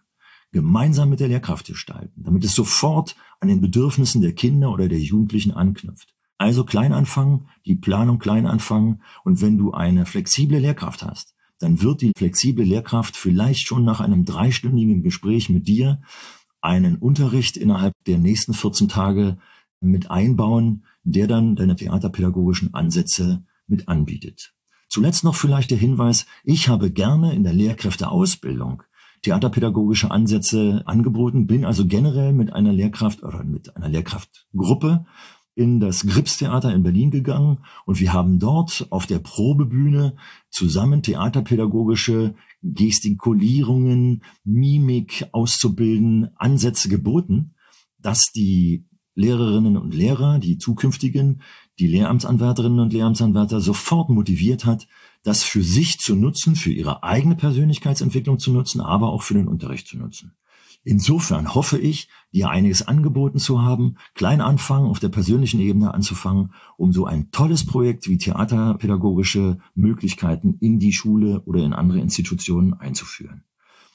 gemeinsam 0.51 1.09
mit 1.09 1.19
der 1.19 1.29
Lehrkraft 1.29 1.65
gestalten, 1.65 2.23
damit 2.23 2.43
es 2.43 2.53
sofort 2.53 3.15
an 3.39 3.47
den 3.47 3.62
Bedürfnissen 3.62 4.21
der 4.21 4.33
Kinder 4.33 4.71
oder 4.71 4.88
der 4.88 5.00
Jugendlichen 5.00 5.51
anknüpft. 5.51 6.13
Also 6.38 6.63
klein 6.63 6.93
anfangen, 6.93 7.47
die 7.65 7.75
Planung 7.75 8.19
klein 8.19 8.45
anfangen 8.45 9.01
und 9.23 9.41
wenn 9.41 9.57
du 9.57 9.71
eine 9.71 10.05
flexible 10.05 10.59
Lehrkraft 10.59 11.01
hast, 11.01 11.33
dann 11.63 11.82
wird 11.82 12.01
die 12.01 12.12
flexible 12.15 12.65
Lehrkraft 12.65 13.15
vielleicht 13.15 13.67
schon 13.67 13.86
nach 13.86 14.01
einem 14.01 14.25
dreistündigen 14.25 15.01
Gespräch 15.01 15.50
mit 15.50 15.67
dir 15.67 16.01
einen 16.62 16.98
Unterricht 16.98 17.58
innerhalb 17.58 17.93
der 18.05 18.17
nächsten 18.17 18.53
14 18.53 18.89
Tage 18.89 19.38
mit 19.79 20.12
einbauen, 20.12 20.86
der 21.03 21.27
dann 21.27 21.55
deine 21.55 21.75
theaterpädagogischen 21.75 22.74
Ansätze 22.74 23.46
mit 23.67 23.88
anbietet. 23.88 24.53
Zuletzt 24.89 25.24
noch 25.24 25.36
vielleicht 25.36 25.72
der 25.72 25.77
Hinweis, 25.77 26.25
ich 26.43 26.70
habe 26.70 26.91
gerne 26.91 27.34
in 27.34 27.43
der 27.43 27.53
Lehrkräfteausbildung 27.53 28.84
theaterpädagogische 29.24 30.12
Ansätze 30.12 30.84
angeboten, 30.86 31.48
bin 31.48 31.63
also 31.65 31.88
generell 31.88 32.34
mit 32.34 32.51
einer 32.51 32.74
Lehrkraft 32.74 33.24
oder 33.24 33.43
mit 33.43 33.75
einer 33.75 33.88
Lehrkraftgruppe 33.88 35.05
in 35.55 35.79
das 35.79 36.05
Gripstheater 36.05 36.74
in 36.74 36.83
Berlin 36.83 37.12
gegangen 37.12 37.60
und 37.86 38.00
wir 38.00 38.13
haben 38.13 38.39
dort 38.39 38.88
auf 38.89 39.05
der 39.05 39.19
Probebühne 39.19 40.15
zusammen 40.50 41.03
theaterpädagogische 41.03 42.36
Gestikulierungen, 42.62 44.24
Mimik 44.43 45.27
auszubilden, 45.31 46.29
Ansätze 46.36 46.89
geboten, 46.89 47.53
dass 48.00 48.31
die 48.33 48.86
Lehrerinnen 49.15 49.77
und 49.77 49.93
Lehrer, 49.93 50.39
die 50.39 50.57
zukünftigen, 50.57 51.41
die 51.79 51.88
Lehramtsanwärterinnen 51.88 52.79
und 52.79 52.93
Lehramtsanwärter 52.93 53.62
sofort 53.62 54.10
motiviert 54.10 54.65
hat, 54.65 54.88
das 55.24 55.43
für 55.43 55.63
sich 55.63 56.00
zu 56.00 56.15
nutzen, 56.15 56.55
für 56.55 56.72
ihre 56.72 57.03
eigene 57.03 57.36
Persönlichkeitsentwicklung 57.36 58.39
zu 58.39 58.51
nutzen, 58.51 58.81
aber 58.81 59.10
auch 59.10 59.22
für 59.22 59.36
den 59.36 59.48
Unterricht 59.48 59.88
zu 59.88 59.98
nutzen. 59.98 60.33
Insofern 60.84 61.56
hoffe 61.56 61.78
ich, 61.78 62.10
dir 62.34 62.50
einiges 62.50 62.86
angeboten 62.86 63.40
zu 63.40 63.62
haben, 63.62 63.96
klein 64.16 64.42
anfangen, 64.42 64.88
auf 64.88 65.00
der 65.00 65.10
persönlichen 65.10 65.62
Ebene 65.62 65.94
anzufangen, 65.94 66.54
um 66.78 66.92
so 66.92 67.06
ein 67.06 67.32
tolles 67.32 67.66
Projekt 67.66 68.10
wie 68.10 68.18
theaterpädagogische 68.18 69.60
Möglichkeiten 69.75 70.58
in 70.60 70.80
die 70.80 70.92
Schule 70.92 71.42
oder 71.46 71.63
in 71.63 71.74
andere 71.74 72.00
Institutionen 72.00 72.74
einzuführen. 72.74 73.44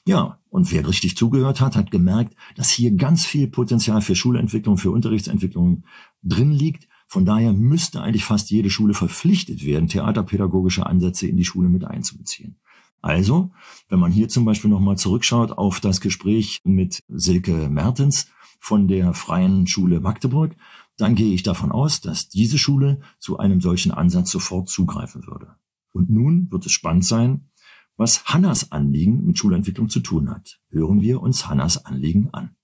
Ja, 0.05 0.39
und 0.49 0.71
wer 0.71 0.87
richtig 0.87 1.15
zugehört 1.15 1.61
hat, 1.61 1.75
hat 1.75 1.91
gemerkt, 1.91 2.35
dass 2.55 2.71
hier 2.71 2.91
ganz 2.95 3.25
viel 3.25 3.47
Potenzial 3.47 4.01
für 4.01 4.15
Schulentwicklung, 4.15 4.77
für 4.77 4.89
Unterrichtsentwicklung 4.89 5.83
drin 6.23 6.51
liegt. 6.51 6.87
Von 7.07 7.25
daher 7.25 7.53
müsste 7.53 8.01
eigentlich 8.01 8.25
fast 8.25 8.49
jede 8.49 8.71
Schule 8.71 8.95
verpflichtet 8.95 9.63
werden, 9.63 9.87
theaterpädagogische 9.87 10.87
Ansätze 10.87 11.27
in 11.27 11.37
die 11.37 11.45
Schule 11.45 11.69
mit 11.69 11.85
einzubeziehen. 11.85 12.57
Also, 13.01 13.51
wenn 13.87 13.99
man 13.99 14.11
hier 14.11 14.29
zum 14.29 14.45
Beispiel 14.45 14.69
nochmal 14.69 14.97
zurückschaut 14.97 15.51
auf 15.51 15.79
das 15.79 16.01
Gespräch 16.01 16.59
mit 16.63 17.03
Silke 17.07 17.69
Mertens 17.69 18.27
von 18.59 18.87
der 18.87 19.13
Freien 19.13 19.67
Schule 19.67 19.99
Magdeburg, 19.99 20.55
dann 20.97 21.15
gehe 21.15 21.33
ich 21.33 21.43
davon 21.43 21.71
aus, 21.71 22.01
dass 22.01 22.27
diese 22.27 22.57
Schule 22.57 22.99
zu 23.19 23.37
einem 23.37 23.61
solchen 23.61 23.91
Ansatz 23.91 24.31
sofort 24.31 24.69
zugreifen 24.69 25.25
würde. 25.25 25.55
Und 25.93 26.09
nun 26.09 26.51
wird 26.51 26.65
es 26.65 26.73
spannend 26.73 27.05
sein, 27.05 27.49
was 27.95 28.25
Hannas 28.25 28.71
Anliegen 28.71 29.25
mit 29.25 29.37
Schulentwicklung 29.37 29.89
zu 29.89 30.01
tun 30.01 30.29
hat. 30.29 30.59
Hören 30.69 31.01
wir 31.01 31.21
uns 31.21 31.47
Hannas 31.47 31.85
Anliegen 31.85 32.29
an. 32.33 32.55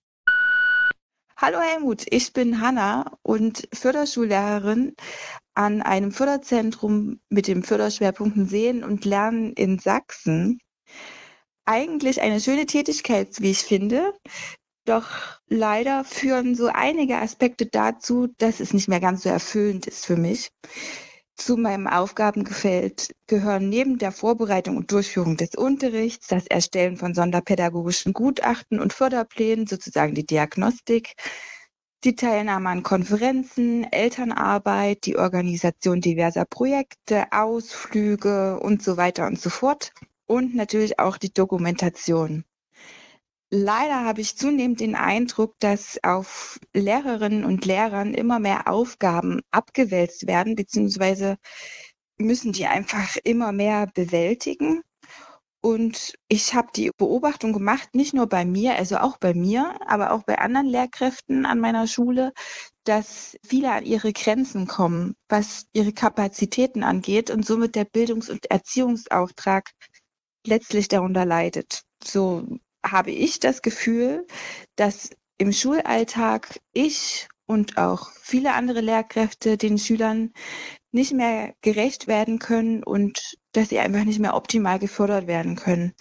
Hallo 1.45 1.59
Helmut, 1.59 2.05
ich 2.09 2.33
bin 2.33 2.59
Hanna 2.59 3.19
und 3.21 3.67
Förderschullehrerin 3.71 4.95
an 5.53 5.83
einem 5.83 6.11
Förderzentrum 6.11 7.19
mit 7.29 7.47
dem 7.47 7.61
Förderschwerpunkten 7.61 8.47
Sehen 8.47 8.83
und 8.83 9.05
Lernen 9.05 9.53
in 9.53 9.77
Sachsen. 9.77 10.59
Eigentlich 11.63 12.21
eine 12.21 12.41
schöne 12.41 12.65
Tätigkeit, 12.65 13.41
wie 13.41 13.51
ich 13.51 13.59
finde. 13.59 14.11
Doch 14.85 15.07
leider 15.47 16.03
führen 16.03 16.55
so 16.55 16.65
einige 16.65 17.17
Aspekte 17.17 17.67
dazu, 17.67 18.25
dass 18.39 18.59
es 18.59 18.73
nicht 18.73 18.87
mehr 18.87 18.99
ganz 18.99 19.21
so 19.21 19.29
erfüllend 19.29 19.85
ist 19.85 20.03
für 20.03 20.17
mich. 20.17 20.49
Zu 21.35 21.57
meinem 21.57 21.87
Aufgabengefällt 21.87 23.13
gehören 23.27 23.67
neben 23.67 23.97
der 23.97 24.13
Vorbereitung 24.13 24.77
und 24.77 24.91
Durchführung 24.91 25.35
des 25.35 25.55
Unterrichts 25.55 26.27
das 26.27 26.47
Erstellen 26.47 26.95
von 26.95 27.13
sonderpädagogischen 27.13 28.13
Gutachten 28.13 28.79
und 28.79 28.93
Förderplänen, 28.93 29.67
sozusagen 29.67 30.15
die 30.15 30.25
Diagnostik, 30.25 31.13
die 32.05 32.15
Teilnahme 32.15 32.69
an 32.69 32.83
Konferenzen, 32.83 33.83
Elternarbeit, 33.91 35.05
die 35.05 35.17
Organisation 35.17 35.99
diverser 35.99 36.45
Projekte, 36.45 37.25
Ausflüge 37.31 38.59
und 38.59 38.81
so 38.81 38.95
weiter 38.95 39.27
und 39.27 39.39
so 39.39 39.49
fort 39.49 39.91
und 40.27 40.55
natürlich 40.55 40.99
auch 40.99 41.17
die 41.17 41.33
Dokumentation. 41.33 42.45
Leider 43.51 44.03
habe 44.03 44.21
ich 44.21 44.37
zunehmend 44.37 44.79
den 44.79 44.95
Eindruck, 44.95 45.55
dass 45.59 45.99
auf 46.03 46.59
Lehrerinnen 46.73 47.45
und 47.45 47.65
Lehrern 47.65 48.13
immer 48.13 48.39
mehr 48.39 48.67
Aufgaben 48.67 49.41
abgewälzt 49.51 50.27
werden, 50.27 50.55
beziehungsweise 50.55 51.37
müssen 52.17 52.53
die 52.53 52.65
einfach 52.65 53.17
immer 53.23 53.51
mehr 53.51 53.87
bewältigen. 53.93 54.81
Und 55.61 56.13
ich 56.27 56.53
habe 56.53 56.69
die 56.75 56.91
Beobachtung 56.95 57.51
gemacht, 57.51 57.95
nicht 57.95 58.13
nur 58.13 58.27
bei 58.27 58.45
mir, 58.45 58.75
also 58.75 58.97
auch 58.97 59.17
bei 59.17 59.33
mir, 59.33 59.75
aber 59.87 60.11
auch 60.11 60.23
bei 60.23 60.37
anderen 60.37 60.67
Lehrkräften 60.67 61.45
an 61.45 61.59
meiner 61.59 61.87
Schule, 61.87 62.33
dass 62.83 63.35
viele 63.43 63.71
an 63.71 63.83
ihre 63.83 64.13
Grenzen 64.13 64.67
kommen, 64.67 65.15
was 65.27 65.65
ihre 65.73 65.91
Kapazitäten 65.91 66.83
angeht 66.83 67.31
und 67.31 67.45
somit 67.45 67.75
der 67.75 67.85
Bildungs- 67.85 68.29
und 68.29 68.45
Erziehungsauftrag 68.51 69.71
letztlich 70.45 70.87
darunter 70.87 71.25
leidet. 71.25 71.81
So 72.03 72.45
habe 72.91 73.11
ich 73.11 73.39
das 73.39 73.61
Gefühl, 73.61 74.25
dass 74.75 75.09
im 75.37 75.51
Schulalltag 75.51 76.59
ich 76.71 77.27
und 77.45 77.77
auch 77.77 78.11
viele 78.21 78.53
andere 78.53 78.81
Lehrkräfte 78.81 79.57
den 79.57 79.77
Schülern 79.77 80.31
nicht 80.91 81.13
mehr 81.13 81.53
gerecht 81.61 82.07
werden 82.07 82.39
können 82.39 82.83
und 82.83 83.37
dass 83.51 83.69
sie 83.69 83.79
einfach 83.79 84.03
nicht 84.05 84.19
mehr 84.19 84.35
optimal 84.35 84.79
gefördert 84.79 85.27
werden 85.27 85.55
können. 85.55 85.93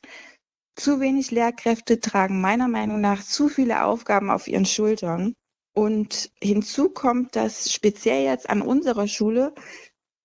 Zu 0.77 1.01
wenig 1.01 1.31
Lehrkräfte 1.31 2.01
tragen 2.01 2.41
meiner 2.41 2.69
Meinung 2.69 3.01
nach 3.01 3.23
zu 3.23 3.49
viele 3.49 3.85
Aufgaben 3.85 4.31
auf 4.31 4.49
ihren 4.49 4.67
Schultern. 4.67 5.35
Und 5.73 6.31
hinzu 6.41 6.89
kommt, 6.89 7.35
dass 7.35 7.73
speziell 7.73 8.25
jetzt 8.25 8.49
an 8.49 8.63
unserer 8.63 9.09
Schule 9.09 9.55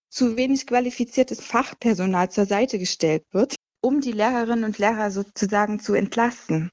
zu 0.10 0.38
wenig 0.38 0.68
qualifiziertes 0.68 1.44
Fachpersonal 1.44 2.30
zur 2.30 2.46
Seite 2.46 2.78
gestellt 2.80 3.24
wird 3.32 3.56
um 3.82 4.02
die 4.02 4.12
Lehrerinnen 4.12 4.66
und 4.66 4.78
Lehrer 4.78 5.12
sozusagen 5.12 5.80
zu 5.80 5.94
entlasten. 5.94 6.70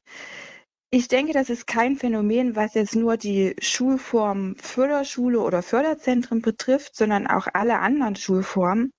Ich 0.90 1.08
denke, 1.08 1.32
das 1.32 1.50
ist 1.50 1.66
kein 1.66 1.96
Phänomen, 1.96 2.56
was 2.56 2.74
jetzt 2.74 2.94
nur 2.94 3.16
die 3.16 3.56
Schulform 3.60 4.54
Förderschule 4.56 5.40
oder 5.40 5.62
Förderzentren 5.62 6.42
betrifft, 6.42 6.96
sondern 6.96 7.26
auch 7.26 7.48
alle 7.52 7.80
anderen 7.80 8.16
Schulformen. 8.16 8.92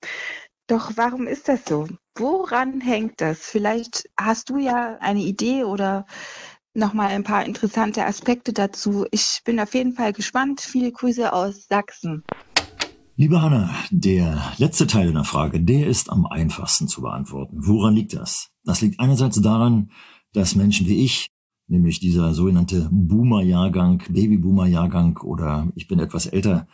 Doch 0.67 0.91
warum 0.95 1.27
ist 1.27 1.47
das 1.47 1.63
so? 1.65 1.87
Woran 2.17 2.81
hängt 2.81 3.21
das? 3.21 3.39
Vielleicht 3.39 4.09
hast 4.19 4.49
du 4.49 4.57
ja 4.57 4.97
eine 4.99 5.21
Idee 5.21 5.63
oder 5.63 6.05
nochmal 6.73 7.07
ein 7.09 7.23
paar 7.23 7.45
interessante 7.45 8.05
Aspekte 8.05 8.53
dazu. 8.53 9.05
Ich 9.11 9.41
bin 9.45 9.59
auf 9.59 9.73
jeden 9.73 9.93
Fall 9.93 10.13
gespannt. 10.13 10.61
Viele 10.61 10.91
Grüße 10.91 11.31
aus 11.31 11.67
Sachsen. 11.67 12.25
Liebe 13.19 13.41
Hanna, 13.41 13.71
der 13.89 14.53
letzte 14.59 14.85
Teil 14.85 15.07
deiner 15.07 15.23
Frage, 15.23 15.59
der 15.59 15.87
ist 15.87 16.11
am 16.11 16.27
einfachsten 16.27 16.87
zu 16.87 17.01
beantworten. 17.01 17.65
Woran 17.65 17.95
liegt 17.95 18.13
das? 18.13 18.51
Das 18.63 18.81
liegt 18.81 18.99
einerseits 18.99 19.41
daran, 19.41 19.89
dass 20.33 20.53
Menschen 20.53 20.85
wie 20.85 21.03
ich, 21.03 21.25
nämlich 21.67 21.99
dieser 21.99 22.35
sogenannte 22.35 22.87
Boomer-Jahrgang, 22.91 24.03
Baby-Boomer-Jahrgang 24.07 25.17
oder 25.23 25.67
ich 25.73 25.87
bin 25.87 25.97
etwas 25.97 26.27
älter, 26.27 26.67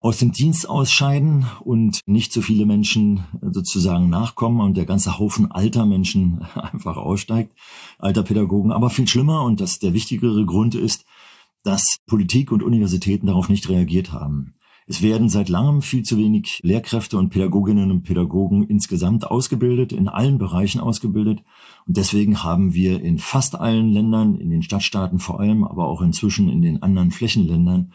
aus 0.00 0.16
dem 0.16 0.32
Dienst 0.32 0.66
ausscheiden 0.66 1.44
und 1.60 2.00
nicht 2.06 2.32
so 2.32 2.40
viele 2.40 2.64
Menschen 2.64 3.24
sozusagen 3.42 4.08
nachkommen 4.08 4.62
und 4.62 4.78
der 4.78 4.86
ganze 4.86 5.18
Haufen 5.18 5.52
alter 5.52 5.84
Menschen 5.84 6.46
einfach 6.54 6.96
aussteigt, 6.96 7.52
alter 7.98 8.22
Pädagogen. 8.22 8.72
Aber 8.72 8.88
viel 8.88 9.06
schlimmer 9.06 9.44
und 9.44 9.60
das 9.60 9.80
der 9.80 9.92
wichtigere 9.92 10.46
Grund 10.46 10.74
ist, 10.74 11.04
dass 11.62 11.98
Politik 12.06 12.52
und 12.52 12.62
Universitäten 12.62 13.26
darauf 13.26 13.50
nicht 13.50 13.68
reagiert 13.68 14.12
haben. 14.14 14.54
Es 14.86 15.00
werden 15.00 15.30
seit 15.30 15.48
langem 15.48 15.80
viel 15.80 16.02
zu 16.02 16.18
wenig 16.18 16.60
Lehrkräfte 16.62 17.16
und 17.16 17.30
Pädagoginnen 17.30 17.90
und 17.90 18.02
Pädagogen 18.02 18.64
insgesamt 18.64 19.26
ausgebildet, 19.26 19.92
in 19.92 20.08
allen 20.08 20.36
Bereichen 20.36 20.80
ausgebildet. 20.80 21.42
Und 21.86 21.96
deswegen 21.96 22.42
haben 22.42 22.74
wir 22.74 23.02
in 23.02 23.18
fast 23.18 23.54
allen 23.58 23.88
Ländern, 23.88 24.34
in 24.34 24.50
den 24.50 24.62
Stadtstaaten 24.62 25.18
vor 25.18 25.40
allem, 25.40 25.64
aber 25.64 25.86
auch 25.88 26.02
inzwischen 26.02 26.50
in 26.50 26.60
den 26.60 26.82
anderen 26.82 27.12
Flächenländern, 27.12 27.92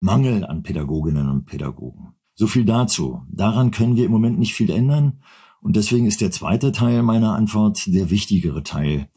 Mangel 0.00 0.44
an 0.44 0.62
Pädagoginnen 0.62 1.28
und 1.28 1.46
Pädagogen. 1.46 2.14
So 2.34 2.46
viel 2.46 2.64
dazu. 2.64 3.22
Daran 3.28 3.72
können 3.72 3.96
wir 3.96 4.04
im 4.04 4.12
Moment 4.12 4.38
nicht 4.38 4.54
viel 4.54 4.70
ändern. 4.70 5.18
Und 5.60 5.74
deswegen 5.74 6.06
ist 6.06 6.20
der 6.20 6.30
zweite 6.30 6.70
Teil 6.70 7.02
meiner 7.02 7.34
Antwort 7.34 7.82
der 7.88 8.10
wichtigere 8.10 8.62
Teil. 8.62 9.08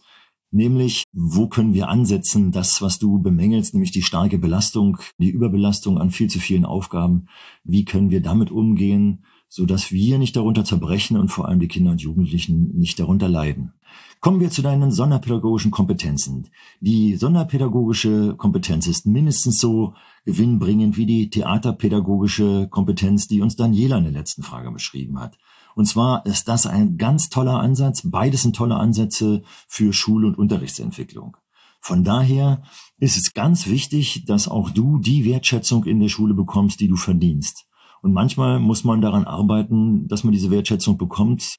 Nämlich, 0.52 1.06
wo 1.14 1.48
können 1.48 1.74
wir 1.74 1.88
ansetzen, 1.88 2.52
das, 2.52 2.82
was 2.82 3.00
du 3.00 3.20
bemängelst, 3.20 3.74
nämlich 3.74 3.92
die 3.92 4.02
starke 4.02 4.38
Belastung, 4.38 4.98
die 5.18 5.30
Überbelastung 5.30 5.98
an 5.98 6.12
viel 6.12 6.30
zu 6.30 6.40
vielen 6.40 6.66
Aufgaben. 6.66 7.28
Wie 7.64 7.86
können 7.86 8.10
wir 8.10 8.22
damit 8.22 8.52
umgehen, 8.52 9.24
so 9.48 9.66
dass 9.66 9.94
wir 9.94 10.18
nicht 10.18 10.36
darunter 10.36 10.66
zerbrechen 10.66 11.18
und 11.18 11.30
vor 11.30 11.48
allem 11.48 11.60
die 11.62 11.70
Kinder 11.70 11.92
und 11.92 12.02
Jugendlichen 12.02 12.76
nicht 12.78 13.00
darunter 13.00 13.30
leiden? 13.30 13.74
Kommen 14.20 14.42
wir 14.42 14.52
zu 14.52 14.62
deinen 14.62 14.92
sonderpädagogischen 14.92 15.72
Kompetenzen. 15.72 16.50
Die 16.82 17.16
sonderpädagogische 17.16 18.36
Kompetenz 18.38 18.88
ist 18.88 19.08
mindestens 19.08 19.60
so 19.60 19.94
gewinnbringend 20.26 20.98
wie 20.98 21.06
die 21.06 21.30
theaterpädagogische 21.30 22.68
Kompetenz, 22.70 23.28
die 23.28 23.42
uns 23.42 23.56
Daniela 23.56 23.98
in 23.98 24.04
der 24.04 24.14
letzten 24.14 24.44
Frage 24.44 24.70
beschrieben 24.70 25.20
hat. 25.20 25.38
Und 25.76 25.86
zwar 25.86 26.26
ist 26.26 26.48
das 26.48 26.66
ein 26.66 26.98
ganz 26.98 27.30
toller 27.30 27.60
Ansatz. 27.60 28.02
Beides 28.04 28.44
sind 28.44 28.56
tolle 28.56 28.76
Ansätze 28.76 29.44
für 29.68 29.94
Schul- 29.94 30.26
und 30.26 30.38
Unterrichtsentwicklung. 30.38 31.38
Von 31.80 32.04
daher 32.04 32.62
ist 32.98 33.18
es 33.18 33.34
ganz 33.34 33.68
wichtig, 33.68 34.26
dass 34.26 34.48
auch 34.48 34.70
du 34.70 35.00
die 35.00 35.26
Wertschätzung 35.26 35.86
in 35.86 36.00
der 36.00 36.10
Schule 36.10 36.34
bekommst, 36.36 36.80
die 36.80 36.88
du 36.88 36.96
verdienst. 36.96 37.66
Und 38.02 38.14
manchmal 38.14 38.60
muss 38.60 38.84
man 38.84 39.02
daran 39.02 39.26
arbeiten, 39.26 40.08
dass 40.08 40.24
man 40.24 40.34
diese 40.34 40.52
Wertschätzung 40.52 40.98
bekommt, 40.98 41.58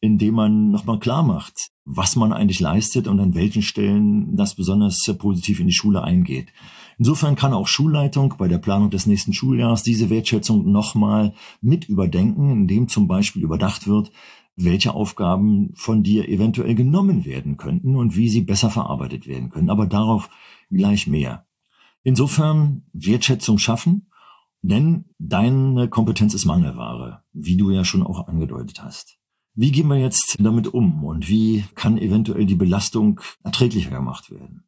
indem 0.00 0.34
man 0.34 0.70
nochmal 0.70 0.98
klar 0.98 1.22
macht, 1.22 1.70
was 1.84 2.16
man 2.16 2.32
eigentlich 2.32 2.60
leistet 2.60 3.08
und 3.08 3.18
an 3.20 3.34
welchen 3.34 3.62
Stellen 3.62 4.36
das 4.36 4.54
besonders 4.54 5.02
positiv 5.18 5.60
in 5.60 5.66
die 5.66 5.72
Schule 5.72 6.02
eingeht. 6.02 6.48
Insofern 6.98 7.36
kann 7.36 7.52
auch 7.52 7.68
Schulleitung 7.68 8.34
bei 8.38 8.48
der 8.48 8.58
Planung 8.58 8.90
des 8.90 9.06
nächsten 9.06 9.32
Schuljahres 9.32 9.82
diese 9.82 10.10
Wertschätzung 10.10 10.70
nochmal 10.70 11.32
mit 11.60 11.88
überdenken, 11.88 12.50
indem 12.50 12.88
zum 12.88 13.06
Beispiel 13.06 13.42
überdacht 13.42 13.86
wird, 13.86 14.10
welche 14.56 14.92
Aufgaben 14.94 15.70
von 15.74 16.02
dir 16.02 16.28
eventuell 16.28 16.74
genommen 16.74 17.24
werden 17.24 17.56
könnten 17.56 17.94
und 17.94 18.16
wie 18.16 18.28
sie 18.28 18.40
besser 18.40 18.70
verarbeitet 18.70 19.28
werden 19.28 19.50
können. 19.50 19.70
Aber 19.70 19.86
darauf 19.86 20.28
gleich 20.70 21.06
mehr. 21.06 21.46
Insofern 22.02 22.82
Wertschätzung 22.92 23.58
schaffen, 23.58 24.10
denn 24.62 25.04
deine 25.18 25.88
Kompetenz 25.88 26.34
ist 26.34 26.44
Mangelware, 26.44 27.22
wie 27.32 27.56
du 27.56 27.70
ja 27.70 27.84
schon 27.84 28.02
auch 28.02 28.26
angedeutet 28.26 28.82
hast. 28.82 29.17
Wie 29.60 29.72
gehen 29.72 29.88
wir 29.88 29.96
jetzt 29.96 30.36
damit 30.38 30.72
um 30.72 31.02
und 31.02 31.28
wie 31.28 31.64
kann 31.74 31.98
eventuell 31.98 32.46
die 32.46 32.54
Belastung 32.54 33.20
erträglicher 33.42 33.90
gemacht 33.90 34.30
werden? 34.30 34.62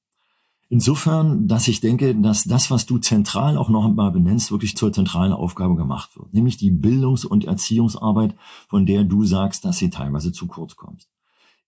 Insofern, 0.69 1.47
dass 1.47 1.69
ich 1.69 1.79
denke, 1.79 2.13
dass 2.17 2.43
das, 2.43 2.73
was 2.73 2.87
du 2.87 2.99
zentral 2.99 3.57
auch 3.57 3.69
noch 3.69 3.85
einmal 3.85 4.11
benennst, 4.11 4.51
wirklich 4.51 4.77
zur 4.77 4.93
zentralen 4.93 5.33
Aufgabe 5.33 5.77
gemacht 5.77 6.17
wird, 6.17 6.35
nämlich 6.35 6.57
die 6.57 6.73
Bildungs- 6.73 7.25
und 7.25 7.45
Erziehungsarbeit, 7.45 8.35
von 8.69 8.85
der 8.85 9.05
du 9.05 9.25
sagst, 9.25 9.65
dass 9.65 9.79
sie 9.79 9.91
teilweise 9.91 10.33
zu 10.33 10.49
kurz 10.49 10.75
kommt. 10.75 11.07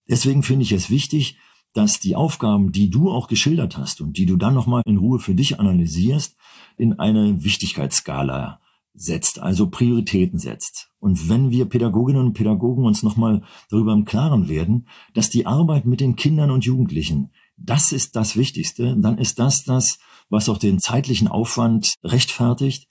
Deswegen 0.09 0.43
finde 0.43 0.64
ich 0.64 0.73
es 0.73 0.91
wichtig, 0.91 1.38
dass 1.75 2.00
die 2.00 2.17
Aufgaben, 2.17 2.73
die 2.73 2.91
du 2.91 3.09
auch 3.09 3.29
geschildert 3.29 3.79
hast 3.79 4.00
und 4.00 4.17
die 4.17 4.26
du 4.26 4.37
dann 4.37 4.55
nochmal 4.55 4.83
in 4.85 4.97
Ruhe 4.97 5.21
für 5.21 5.37
dich 5.37 5.61
analysierst, 5.61 6.37
in 6.76 6.99
eine 6.99 7.45
Wichtigkeitsskala 7.45 8.59
setzt, 8.94 9.38
also 9.38 9.68
Prioritäten 9.68 10.38
setzt. 10.38 10.90
Und 10.99 11.28
wenn 11.28 11.50
wir 11.50 11.64
Pädagoginnen 11.64 12.26
und 12.26 12.32
Pädagogen 12.34 12.84
uns 12.84 13.02
nochmal 13.02 13.42
darüber 13.70 13.92
im 13.92 14.04
Klaren 14.04 14.49
werden, 14.49 14.88
dass 15.14 15.30
die 15.30 15.46
Arbeit 15.46 15.87
mit 15.87 16.00
den 16.00 16.16
Kindern 16.16 16.50
und 16.50 16.64
Jugendlichen, 16.64 17.32
das 17.56 17.92
ist 17.92 18.16
das 18.16 18.37
Wichtigste, 18.37 18.96
dann 18.99 19.18
ist 19.18 19.38
das 19.38 19.64
das, 19.64 19.99
was 20.28 20.49
auch 20.49 20.58
den 20.58 20.78
zeitlichen 20.78 21.28
Aufwand 21.28 21.94
rechtfertigt 22.02 22.88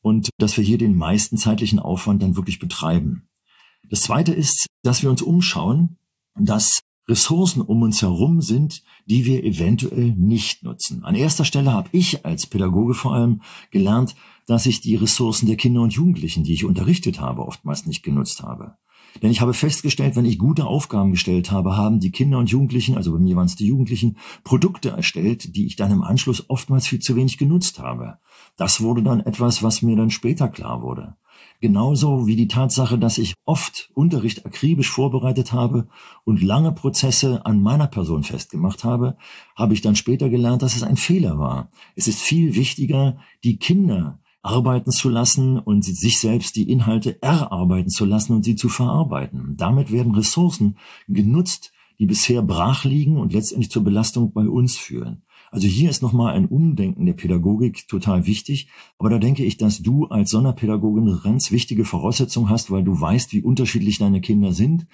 und 0.00 0.30
dass 0.38 0.56
wir 0.56 0.64
hier 0.64 0.78
den 0.78 0.96
meisten 0.96 1.36
zeitlichen 1.36 1.78
Aufwand 1.78 2.22
dann 2.22 2.36
wirklich 2.36 2.58
betreiben. 2.58 3.28
Das 3.90 4.02
Zweite 4.02 4.32
ist, 4.32 4.66
dass 4.82 5.02
wir 5.02 5.10
uns 5.10 5.22
umschauen, 5.22 5.98
dass 6.34 6.80
Ressourcen 7.08 7.62
um 7.62 7.82
uns 7.82 8.02
herum 8.02 8.42
sind, 8.42 8.82
die 9.06 9.24
wir 9.24 9.42
eventuell 9.44 10.12
nicht 10.12 10.62
nutzen. 10.62 11.04
An 11.04 11.14
erster 11.14 11.44
Stelle 11.44 11.72
habe 11.72 11.88
ich 11.92 12.26
als 12.26 12.46
Pädagoge 12.46 12.94
vor 12.94 13.14
allem 13.14 13.40
gelernt, 13.70 14.14
dass 14.46 14.66
ich 14.66 14.80
die 14.80 14.96
Ressourcen 14.96 15.46
der 15.46 15.56
Kinder 15.56 15.80
und 15.80 15.92
Jugendlichen, 15.92 16.44
die 16.44 16.52
ich 16.52 16.64
unterrichtet 16.64 17.20
habe, 17.20 17.46
oftmals 17.46 17.86
nicht 17.86 18.02
genutzt 18.02 18.42
habe. 18.42 18.76
Denn 19.22 19.30
ich 19.30 19.40
habe 19.40 19.54
festgestellt, 19.54 20.16
wenn 20.16 20.26
ich 20.26 20.38
gute 20.38 20.66
Aufgaben 20.66 21.10
gestellt 21.10 21.50
habe, 21.50 21.76
haben 21.76 21.98
die 21.98 22.12
Kinder 22.12 22.38
und 22.38 22.50
Jugendlichen, 22.50 22.96
also 22.96 23.12
bei 23.12 23.18
mir 23.18 23.36
waren 23.36 23.46
es 23.46 23.56
die 23.56 23.66
Jugendlichen, 23.66 24.16
Produkte 24.44 24.90
erstellt, 24.90 25.56
die 25.56 25.66
ich 25.66 25.76
dann 25.76 25.90
im 25.90 26.02
Anschluss 26.02 26.48
oftmals 26.48 26.86
viel 26.86 27.00
zu 27.00 27.16
wenig 27.16 27.38
genutzt 27.38 27.78
habe. 27.78 28.18
Das 28.56 28.80
wurde 28.80 29.02
dann 29.02 29.20
etwas, 29.20 29.62
was 29.62 29.82
mir 29.82 29.96
dann 29.96 30.10
später 30.10 30.48
klar 30.48 30.82
wurde. 30.82 31.16
Genauso 31.60 32.26
wie 32.26 32.36
die 32.36 32.48
Tatsache, 32.48 32.98
dass 32.98 33.18
ich 33.18 33.34
oft 33.44 33.90
Unterricht 33.94 34.46
akribisch 34.46 34.90
vorbereitet 34.90 35.52
habe 35.52 35.88
und 36.24 36.42
lange 36.42 36.72
Prozesse 36.72 37.44
an 37.44 37.62
meiner 37.62 37.88
Person 37.88 38.22
festgemacht 38.22 38.84
habe, 38.84 39.16
habe 39.56 39.74
ich 39.74 39.80
dann 39.80 39.96
später 39.96 40.28
gelernt, 40.28 40.62
dass 40.62 40.76
es 40.76 40.84
ein 40.84 40.96
Fehler 40.96 41.38
war. 41.38 41.70
Es 41.96 42.06
ist 42.06 42.20
viel 42.20 42.54
wichtiger, 42.54 43.18
die 43.42 43.58
Kinder 43.58 44.20
arbeiten 44.42 44.92
zu 44.92 45.08
lassen 45.08 45.58
und 45.58 45.84
sich 45.84 46.20
selbst 46.20 46.56
die 46.56 46.70
Inhalte 46.70 47.20
erarbeiten 47.22 47.90
zu 47.90 48.04
lassen 48.04 48.34
und 48.34 48.44
sie 48.44 48.54
zu 48.54 48.68
verarbeiten. 48.68 49.56
Damit 49.56 49.90
werden 49.90 50.14
Ressourcen 50.14 50.78
genutzt, 51.08 51.72
die 51.98 52.06
bisher 52.06 52.42
brach 52.42 52.84
liegen 52.84 53.16
und 53.16 53.32
letztendlich 53.32 53.70
zur 53.70 53.82
Belastung 53.82 54.32
bei 54.32 54.48
uns 54.48 54.76
führen. 54.76 55.22
Also 55.50 55.66
hier 55.66 55.90
ist 55.90 56.02
nochmal 56.02 56.34
ein 56.34 56.46
Umdenken 56.46 57.06
der 57.06 57.14
Pädagogik 57.14 57.88
total 57.88 58.26
wichtig. 58.26 58.68
Aber 58.98 59.10
da 59.10 59.18
denke 59.18 59.44
ich, 59.44 59.56
dass 59.56 59.82
du 59.82 60.06
als 60.06 60.30
Sonderpädagogin 60.30 61.08
eine 61.08 61.20
ganz 61.22 61.50
wichtige 61.50 61.84
Voraussetzung 61.84 62.48
hast, 62.48 62.70
weil 62.70 62.84
du 62.84 63.00
weißt, 63.00 63.32
wie 63.32 63.42
unterschiedlich 63.42 63.98
deine 63.98 64.20
Kinder 64.20 64.52
sind 64.52 64.86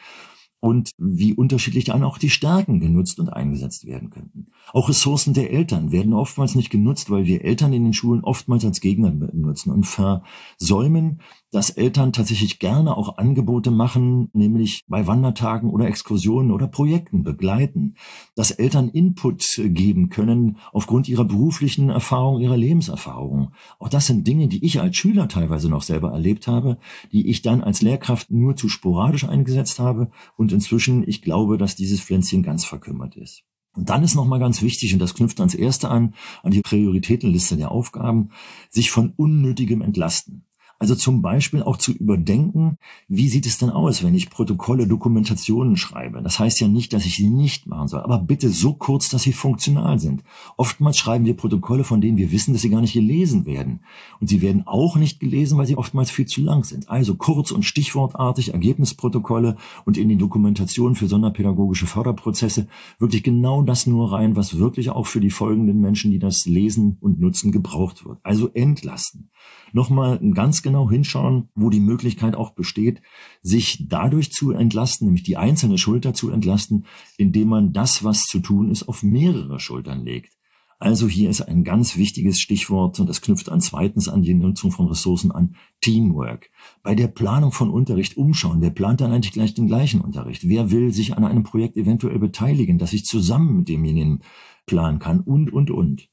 und 0.64 0.92
wie 0.96 1.34
unterschiedlich 1.34 1.84
dann 1.84 2.02
auch 2.02 2.16
die 2.16 2.30
Stärken 2.30 2.80
genutzt 2.80 3.20
und 3.20 3.28
eingesetzt 3.28 3.84
werden 3.84 4.08
könnten. 4.08 4.46
Auch 4.72 4.88
Ressourcen 4.88 5.34
der 5.34 5.52
Eltern 5.52 5.92
werden 5.92 6.14
oftmals 6.14 6.54
nicht 6.54 6.70
genutzt, 6.70 7.10
weil 7.10 7.26
wir 7.26 7.44
Eltern 7.44 7.74
in 7.74 7.84
den 7.84 7.92
Schulen 7.92 8.24
oftmals 8.24 8.64
als 8.64 8.80
Gegner 8.80 9.10
benutzen 9.10 9.70
und 9.70 9.84
versäumen, 9.84 11.20
dass 11.54 11.70
Eltern 11.70 12.12
tatsächlich 12.12 12.58
gerne 12.58 12.96
auch 12.96 13.16
Angebote 13.16 13.70
machen, 13.70 14.28
nämlich 14.32 14.82
bei 14.88 15.06
Wandertagen 15.06 15.70
oder 15.70 15.86
Exkursionen 15.86 16.50
oder 16.50 16.66
Projekten 16.66 17.22
begleiten, 17.22 17.94
dass 18.34 18.50
Eltern 18.50 18.88
Input 18.88 19.60
geben 19.62 20.08
können 20.08 20.58
aufgrund 20.72 21.08
ihrer 21.08 21.24
beruflichen 21.24 21.90
Erfahrung, 21.90 22.40
ihrer 22.40 22.56
Lebenserfahrung. 22.56 23.52
Auch 23.78 23.88
das 23.88 24.06
sind 24.06 24.26
Dinge, 24.26 24.48
die 24.48 24.64
ich 24.64 24.80
als 24.80 24.96
Schüler 24.96 25.28
teilweise 25.28 25.68
noch 25.70 25.82
selber 25.82 26.10
erlebt 26.10 26.48
habe, 26.48 26.76
die 27.12 27.28
ich 27.28 27.40
dann 27.40 27.62
als 27.62 27.82
Lehrkraft 27.82 28.32
nur 28.32 28.56
zu 28.56 28.68
sporadisch 28.68 29.22
eingesetzt 29.22 29.78
habe 29.78 30.10
und 30.36 30.50
inzwischen, 30.50 31.08
ich 31.08 31.22
glaube, 31.22 31.56
dass 31.56 31.76
dieses 31.76 32.00
Pflänzchen 32.00 32.42
ganz 32.42 32.64
verkümmert 32.64 33.14
ist. 33.14 33.44
Und 33.76 33.90
dann 33.90 34.02
ist 34.02 34.16
nochmal 34.16 34.40
ganz 34.40 34.60
wichtig, 34.60 34.92
und 34.92 34.98
das 34.98 35.14
knüpft 35.14 35.38
ans 35.38 35.54
erste 35.54 35.88
an, 35.88 36.14
an 36.42 36.50
die 36.50 36.62
Prioritätenliste 36.62 37.56
der 37.56 37.70
Aufgaben, 37.70 38.30
sich 38.70 38.90
von 38.90 39.12
unnötigem 39.16 39.82
entlasten. 39.82 40.44
Also 40.78 40.94
zum 40.96 41.22
Beispiel 41.22 41.62
auch 41.62 41.76
zu 41.76 41.92
überdenken, 41.92 42.78
wie 43.08 43.28
sieht 43.28 43.46
es 43.46 43.58
denn 43.58 43.70
aus, 43.70 44.02
wenn 44.02 44.14
ich 44.14 44.28
Protokolle, 44.28 44.86
Dokumentationen 44.86 45.76
schreibe. 45.76 46.20
Das 46.20 46.38
heißt 46.38 46.60
ja 46.60 46.68
nicht, 46.68 46.92
dass 46.92 47.06
ich 47.06 47.16
sie 47.16 47.28
nicht 47.28 47.66
machen 47.66 47.88
soll, 47.88 48.00
aber 48.00 48.18
bitte 48.18 48.48
so 48.48 48.74
kurz, 48.74 49.08
dass 49.08 49.22
sie 49.22 49.32
funktional 49.32 49.98
sind. 49.98 50.24
Oftmals 50.56 50.98
schreiben 50.98 51.24
wir 51.24 51.36
Protokolle, 51.36 51.84
von 51.84 52.00
denen 52.00 52.18
wir 52.18 52.32
wissen, 52.32 52.52
dass 52.52 52.62
sie 52.62 52.70
gar 52.70 52.80
nicht 52.80 52.92
gelesen 52.92 53.46
werden. 53.46 53.80
Und 54.20 54.28
sie 54.28 54.42
werden 54.42 54.66
auch 54.66 54.96
nicht 54.96 55.20
gelesen, 55.20 55.58
weil 55.58 55.66
sie 55.66 55.76
oftmals 55.76 56.10
viel 56.10 56.26
zu 56.26 56.42
lang 56.42 56.64
sind. 56.64 56.88
Also 56.88 57.14
kurz 57.14 57.52
und 57.52 57.64
stichwortartig 57.64 58.52
Ergebnisprotokolle 58.52 59.56
und 59.84 59.96
in 59.96 60.08
die 60.08 60.16
Dokumentation 60.16 60.96
für 60.96 61.06
sonderpädagogische 61.06 61.86
Förderprozesse 61.86 62.66
wirklich 62.98 63.22
genau 63.22 63.62
das 63.62 63.86
nur 63.86 64.12
rein, 64.12 64.36
was 64.36 64.58
wirklich 64.58 64.90
auch 64.90 65.06
für 65.06 65.20
die 65.20 65.30
folgenden 65.30 65.80
Menschen, 65.80 66.10
die 66.10 66.18
das 66.18 66.46
lesen 66.46 66.96
und 67.00 67.20
nutzen, 67.20 67.52
gebraucht 67.52 68.04
wird. 68.04 68.18
Also 68.22 68.50
entlasten 68.52 69.30
nochmal 69.74 70.20
ganz 70.32 70.62
genau 70.64 70.90
hinschauen, 70.90 71.50
wo 71.54 71.70
die 71.70 71.78
Möglichkeit 71.78 72.34
auch 72.34 72.50
besteht, 72.50 73.00
sich 73.42 73.86
dadurch 73.88 74.32
zu 74.32 74.50
entlasten, 74.50 75.06
nämlich 75.06 75.22
die 75.22 75.36
einzelne 75.36 75.78
Schulter 75.78 76.12
zu 76.12 76.30
entlasten, 76.30 76.86
indem 77.16 77.48
man 77.48 77.72
das, 77.72 78.02
was 78.02 78.24
zu 78.24 78.40
tun 78.40 78.70
ist, 78.70 78.88
auf 78.88 79.04
mehrere 79.04 79.60
Schultern 79.60 80.04
legt. 80.04 80.34
Also 80.84 81.08
hier 81.08 81.30
ist 81.30 81.40
ein 81.40 81.64
ganz 81.64 81.96
wichtiges 81.96 82.40
Stichwort 82.40 82.98
und 83.00 83.08
das 83.08 83.20
knüpft 83.20 83.48
an 83.48 83.60
zweitens 83.60 84.08
an 84.08 84.22
die 84.22 84.34
Nutzung 84.34 84.70
von 84.70 84.86
Ressourcen 84.88 85.30
an 85.30 85.54
Teamwork. 85.80 86.50
Bei 86.82 86.94
der 86.94 87.08
Planung 87.08 87.52
von 87.52 87.70
Unterricht 87.70 88.16
umschauen. 88.16 88.60
Wer 88.60 88.70
plant 88.70 89.00
dann 89.00 89.12
eigentlich 89.12 89.32
gleich 89.32 89.54
den 89.54 89.66
gleichen 89.66 90.00
Unterricht? 90.00 90.48
Wer 90.48 90.70
will 90.70 90.92
sich 90.92 91.16
an 91.16 91.24
einem 91.24 91.44
Projekt 91.44 91.76
eventuell 91.76 92.18
beteiligen, 92.18 92.78
dass 92.78 92.92
ich 92.92 93.04
zusammen 93.04 93.58
mit 93.58 93.68
demjenigen 93.68 94.20
planen 94.66 94.98
kann 94.98 95.20
und, 95.20 95.52
und, 95.52 95.70
und. 95.70 96.08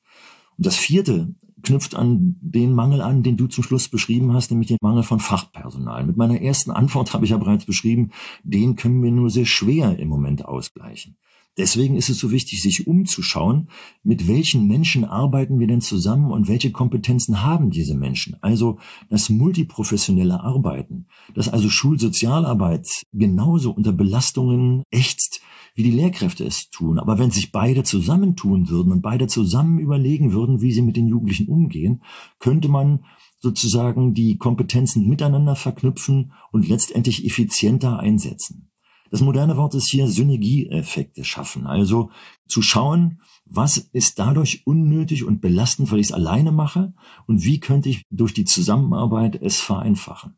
Und 0.58 0.66
das 0.66 0.78
vierte 0.78 1.34
knüpft 1.64 1.96
an 1.96 2.38
den 2.42 2.74
Mangel 2.74 3.02
an, 3.02 3.24
den 3.24 3.38
du 3.38 3.48
zum 3.48 3.64
Schluss 3.64 3.88
beschrieben 3.88 4.34
hast, 4.34 4.52
nämlich 4.52 4.68
den 4.68 4.78
Mangel 4.82 5.04
von 5.04 5.20
Fachpersonal. 5.20 6.06
Mit 6.06 6.18
meiner 6.18 6.42
ersten 6.42 6.72
Antwort 6.72 7.14
habe 7.14 7.26
ich 7.26 7.32
ja 7.32 7.38
bereits 7.38 7.66
beschrieben, 7.66 8.12
den 8.44 8.76
können 8.76 9.02
wir 9.04 9.12
nur 9.12 9.30
sehr 9.30 9.46
schwer 9.46 9.98
im 10.00 10.08
Moment 10.08 10.46
ausgleichen. 10.46 11.18
Deswegen 11.58 11.98
ist 11.98 12.10
es 12.10 12.18
so 12.18 12.32
wichtig, 12.32 12.62
sich 12.62 12.88
umzuschauen, 12.88 13.68
mit 14.04 14.30
welchen 14.30 14.68
Menschen 14.68 15.04
arbeiten 15.04 15.60
wir 15.60 15.68
denn 15.68 15.82
zusammen 15.82 16.32
und 16.32 16.48
welche 16.48 16.72
Kompetenzen 16.72 17.44
haben 17.44 17.72
diese 17.72 17.94
Menschen. 17.94 18.38
Also 18.42 18.80
das 19.10 19.30
multiprofessionelle 19.30 20.40
Arbeiten, 20.40 21.08
dass 21.34 21.50
also 21.50 21.70
Schulsozialarbeit 21.70 23.04
genauso 23.12 23.72
unter 23.72 23.92
Belastungen 23.92 24.84
ächzt, 24.92 25.42
wie 25.74 25.84
die 25.84 25.92
Lehrkräfte 25.92 26.44
es 26.44 26.70
tun. 26.70 27.00
Aber 27.00 27.18
wenn 27.18 27.32
sich 27.32 27.52
beide 27.52 27.84
zusammentun 27.84 28.70
würden 28.70 28.92
und 28.92 29.02
beide 29.02 29.28
zusammen 29.28 29.80
überlegen 29.80 30.34
würden, 30.34 30.62
wie 30.62 30.72
sie 30.72 30.82
mit 30.82 30.98
den 30.98 31.08
Jugendlichen 31.08 31.48
umgehen, 31.48 32.04
könnte 32.40 32.68
man 32.68 33.06
sozusagen 33.40 34.14
die 34.14 34.38
Kompetenzen 34.38 35.08
miteinander 35.08 35.56
verknüpfen 35.56 36.34
und 36.52 36.68
letztendlich 36.68 37.26
effizienter 37.26 38.00
einsetzen. 38.00 38.72
Das 39.10 39.22
moderne 39.22 39.58
Wort 39.58 39.76
ist 39.76 39.90
hier 39.90 40.08
Synergieeffekte 40.08 41.26
schaffen. 41.26 41.68
Also 41.68 42.12
zu 42.48 42.62
schauen, 42.62 43.20
was 43.46 43.78
ist 43.78 44.20
dadurch 44.20 44.66
unnötig 44.66 45.26
und 45.26 45.42
belastend, 45.42 45.92
weil 45.92 46.00
ich 46.00 46.08
es 46.08 46.14
alleine 46.14 46.54
mache 46.54 46.94
und 47.28 47.44
wie 47.44 47.60
könnte 47.60 47.90
ich 47.90 48.04
durch 48.10 48.34
die 48.34 48.46
Zusammenarbeit 48.46 49.42
es 49.42 49.60
vereinfachen. 49.60 50.36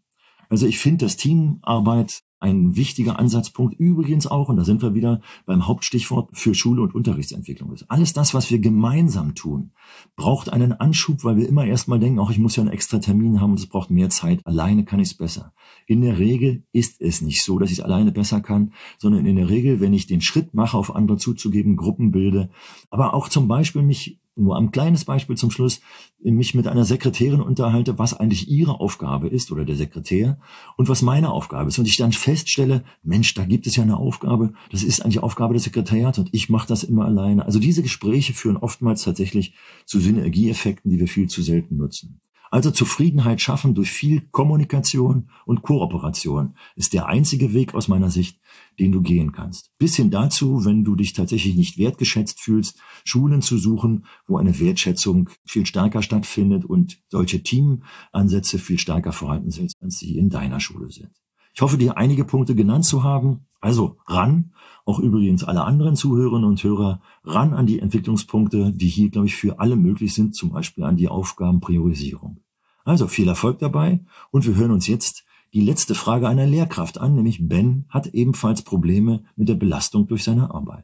Also 0.49 0.65
ich 0.65 0.79
finde, 0.79 1.05
dass 1.05 1.17
Teamarbeit 1.17 2.21
ein 2.43 2.75
wichtiger 2.75 3.17
Ansatzpunkt 3.19 3.79
übrigens 3.79 4.27
auch, 4.27 4.49
und 4.49 4.57
da 4.57 4.65
sind 4.65 4.81
wir 4.81 4.93
wieder 4.93 5.21
beim 5.45 5.65
Hauptstichwort 5.65 6.29
für 6.33 6.53
Schule 6.53 6.81
und 6.81 6.93
Unterrichtsentwicklung 6.93 7.71
ist. 7.71 7.89
Alles 7.89 8.11
das, 8.11 8.33
was 8.33 8.51
wir 8.51 8.59
gemeinsam 8.59 9.33
tun, 9.33 9.71
braucht 10.17 10.51
einen 10.51 10.73
Anschub, 10.73 11.23
weil 11.23 11.37
wir 11.37 11.47
immer 11.47 11.65
erstmal 11.65 11.99
denken, 11.99 12.19
auch 12.19 12.31
ich 12.31 12.39
muss 12.39 12.57
ja 12.57 12.63
einen 12.63 12.71
extra 12.73 12.99
Termin 12.99 13.39
haben 13.39 13.51
und 13.51 13.59
es 13.59 13.67
braucht 13.67 13.89
mehr 13.89 14.09
Zeit. 14.09 14.45
Alleine 14.45 14.83
kann 14.83 14.99
ich 14.99 15.07
es 15.11 15.13
besser. 15.13 15.53
In 15.87 16.01
der 16.01 16.19
Regel 16.19 16.63
ist 16.73 16.99
es 17.01 17.21
nicht 17.21 17.43
so, 17.43 17.59
dass 17.59 17.71
ich 17.71 17.79
es 17.79 17.83
alleine 17.85 18.11
besser 18.11 18.41
kann, 18.41 18.73
sondern 18.97 19.25
in 19.25 19.37
der 19.37 19.49
Regel, 19.49 19.79
wenn 19.79 19.93
ich 19.93 20.07
den 20.07 20.21
Schritt 20.21 20.53
mache, 20.53 20.77
auf 20.77 20.93
andere 20.93 21.17
zuzugeben, 21.17 21.77
Gruppen 21.77 22.11
bilde, 22.11 22.49
aber 22.89 23.13
auch 23.13 23.29
zum 23.29 23.47
Beispiel 23.47 23.83
mich 23.83 24.19
nur 24.35 24.57
ein 24.57 24.71
kleines 24.71 25.05
Beispiel 25.05 25.37
zum 25.37 25.51
Schluss, 25.51 25.81
mich 26.19 26.55
mit 26.55 26.67
einer 26.67 26.85
Sekretärin 26.85 27.41
unterhalte, 27.41 27.99
was 27.99 28.13
eigentlich 28.13 28.49
ihre 28.49 28.79
Aufgabe 28.79 29.27
ist 29.27 29.51
oder 29.51 29.65
der 29.65 29.75
Sekretär 29.75 30.39
und 30.77 30.89
was 30.89 31.01
meine 31.01 31.31
Aufgabe 31.31 31.69
ist. 31.69 31.77
Und 31.77 31.87
ich 31.87 31.97
dann 31.97 32.11
feststelle, 32.11 32.83
Mensch, 33.03 33.33
da 33.33 33.45
gibt 33.45 33.67
es 33.67 33.75
ja 33.75 33.83
eine 33.83 33.97
Aufgabe, 33.97 34.53
das 34.71 34.83
ist 34.83 35.01
eigentlich 35.01 35.21
Aufgabe 35.21 35.53
des 35.53 35.63
Sekretariats 35.63 36.17
und 36.17 36.29
ich 36.31 36.49
mache 36.49 36.67
das 36.67 36.83
immer 36.83 37.05
alleine. 37.05 37.45
Also 37.45 37.59
diese 37.59 37.83
Gespräche 37.83 38.33
führen 38.33 38.57
oftmals 38.57 39.03
tatsächlich 39.03 39.53
zu 39.85 39.99
Synergieeffekten, 39.99 40.89
die 40.89 40.99
wir 40.99 41.07
viel 41.07 41.27
zu 41.27 41.41
selten 41.41 41.77
nutzen. 41.77 42.21
Also 42.53 42.69
Zufriedenheit 42.69 43.41
schaffen 43.41 43.73
durch 43.73 43.89
viel 43.89 44.27
Kommunikation 44.29 45.31
und 45.47 45.63
Kooperation 45.63 46.53
ist 46.75 46.93
der 46.93 47.07
einzige 47.07 47.51
Weg 47.51 47.73
aus 47.73 47.87
meiner 47.87 48.11
Sicht, 48.11 48.39
den 48.79 48.91
du 48.91 49.01
gehen 49.01 49.31
kannst. 49.31 49.71
Bis 49.79 49.95
hin 49.95 50.11
dazu, 50.11 50.63
wenn 50.63 50.83
du 50.83 50.95
dich 50.95 51.13
tatsächlich 51.13 51.55
nicht 51.55 51.79
wertgeschätzt 51.79 52.39
fühlst, 52.39 52.77
Schulen 53.05 53.41
zu 53.41 53.57
suchen, 53.57 54.05
wo 54.27 54.37
eine 54.37 54.59
Wertschätzung 54.59 55.31
viel 55.43 55.65
stärker 55.65 56.03
stattfindet 56.03 56.63
und 56.63 57.01
solche 57.09 57.41
Teamansätze 57.41 58.59
viel 58.59 58.77
stärker 58.77 59.13
vorhanden 59.13 59.49
sind, 59.49 59.71
als 59.81 59.97
sie 59.97 60.15
in 60.15 60.29
deiner 60.29 60.59
Schule 60.59 60.91
sind. 60.91 61.09
Ich 61.55 61.61
hoffe, 61.63 61.79
dir 61.79 61.97
einige 61.97 62.23
Punkte 62.23 62.53
genannt 62.53 62.85
zu 62.85 63.01
haben. 63.01 63.47
Also 63.61 63.97
ran, 64.05 64.53
auch 64.85 64.99
übrigens 64.99 65.43
alle 65.43 65.63
anderen 65.63 65.95
Zuhörerinnen 65.95 66.47
und 66.47 66.63
Hörer, 66.63 67.01
ran 67.23 67.53
an 67.53 67.65
die 67.65 67.79
Entwicklungspunkte, 67.79 68.73
die 68.73 68.89
hier, 68.89 69.09
glaube 69.09 69.25
ich, 69.25 69.35
für 69.35 69.59
alle 69.59 69.75
möglich 69.75 70.13
sind, 70.13 70.35
zum 70.35 70.51
Beispiel 70.51 70.83
an 70.83 70.97
die 70.97 71.07
Aufgabenpriorisierung. 71.07 72.42
Also 72.85 73.07
viel 73.07 73.29
Erfolg 73.29 73.59
dabei 73.59 74.01
und 74.31 74.45
wir 74.45 74.55
hören 74.55 74.71
uns 74.71 74.87
jetzt 74.87 75.23
die 75.53 75.61
letzte 75.61 75.95
Frage 75.95 76.27
einer 76.27 76.45
Lehrkraft 76.45 76.99
an, 76.99 77.15
nämlich 77.15 77.47
Ben 77.47 77.85
hat 77.89 78.07
ebenfalls 78.07 78.63
Probleme 78.63 79.23
mit 79.35 79.47
der 79.47 79.53
Belastung 79.53 80.07
durch 80.07 80.23
seine 80.23 80.51
Arbeit. 80.51 80.83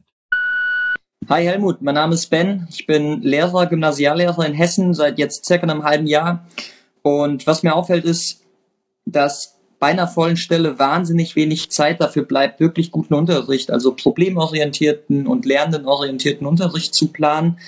Hi 1.28 1.44
Helmut, 1.44 1.82
mein 1.82 1.96
Name 1.96 2.14
ist 2.14 2.28
Ben. 2.30 2.66
Ich 2.70 2.86
bin 2.86 3.20
Lehrer, 3.20 3.66
Gymnasiallehrer 3.66 4.46
in 4.46 4.54
Hessen 4.54 4.94
seit 4.94 5.18
jetzt 5.18 5.44
circa 5.44 5.64
einem 5.64 5.84
halben 5.84 6.06
Jahr. 6.06 6.46
Und 7.02 7.46
was 7.46 7.62
mir 7.62 7.74
auffällt 7.74 8.04
ist, 8.06 8.44
dass 9.04 9.58
bei 9.78 9.88
einer 9.88 10.08
vollen 10.08 10.36
Stelle 10.38 10.78
wahnsinnig 10.78 11.36
wenig 11.36 11.70
Zeit 11.70 12.00
dafür 12.00 12.24
bleibt, 12.24 12.60
wirklich 12.60 12.90
guten 12.90 13.14
Unterricht, 13.14 13.70
also 13.70 13.94
problemorientierten 13.94 15.26
und 15.26 15.44
lernendenorientierten 15.44 16.46
Unterricht 16.46 16.94
zu 16.94 17.08
planen 17.08 17.58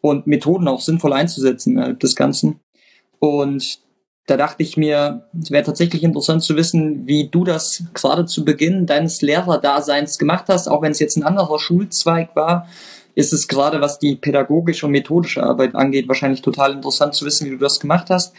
und 0.00 0.26
Methoden 0.26 0.66
auch 0.66 0.80
sinnvoll 0.80 1.12
einzusetzen 1.12 1.74
innerhalb 1.74 2.00
des 2.00 2.16
Ganzen. 2.16 2.60
Und 3.18 3.80
da 4.26 4.36
dachte 4.36 4.62
ich 4.62 4.76
mir, 4.76 5.28
es 5.40 5.50
wäre 5.50 5.64
tatsächlich 5.64 6.02
interessant 6.02 6.42
zu 6.42 6.56
wissen, 6.56 7.06
wie 7.06 7.28
du 7.28 7.44
das 7.44 7.84
gerade 7.94 8.26
zu 8.26 8.44
Beginn 8.44 8.86
deines 8.86 9.22
Lehrerdaseins 9.22 10.18
gemacht 10.18 10.46
hast, 10.48 10.68
auch 10.68 10.82
wenn 10.82 10.92
es 10.92 10.98
jetzt 10.98 11.16
ein 11.16 11.22
anderer 11.22 11.58
Schulzweig 11.58 12.34
war, 12.34 12.68
ist 13.14 13.32
es 13.32 13.48
gerade, 13.48 13.80
was 13.80 13.98
die 13.98 14.16
pädagogische 14.16 14.86
und 14.86 14.92
methodische 14.92 15.42
Arbeit 15.42 15.74
angeht, 15.74 16.08
wahrscheinlich 16.08 16.42
total 16.42 16.72
interessant 16.72 17.14
zu 17.14 17.24
wissen, 17.24 17.46
wie 17.46 17.50
du 17.50 17.58
das 17.58 17.80
gemacht 17.80 18.10
hast. 18.10 18.34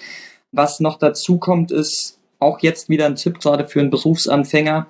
Was 0.51 0.79
noch 0.79 0.99
dazu 0.99 1.37
kommt, 1.37 1.71
ist 1.71 2.19
auch 2.39 2.59
jetzt 2.59 2.89
wieder 2.89 3.05
ein 3.05 3.15
Tipp 3.15 3.39
gerade 3.39 3.65
für 3.65 3.79
einen 3.79 3.89
Berufsanfänger, 3.89 4.87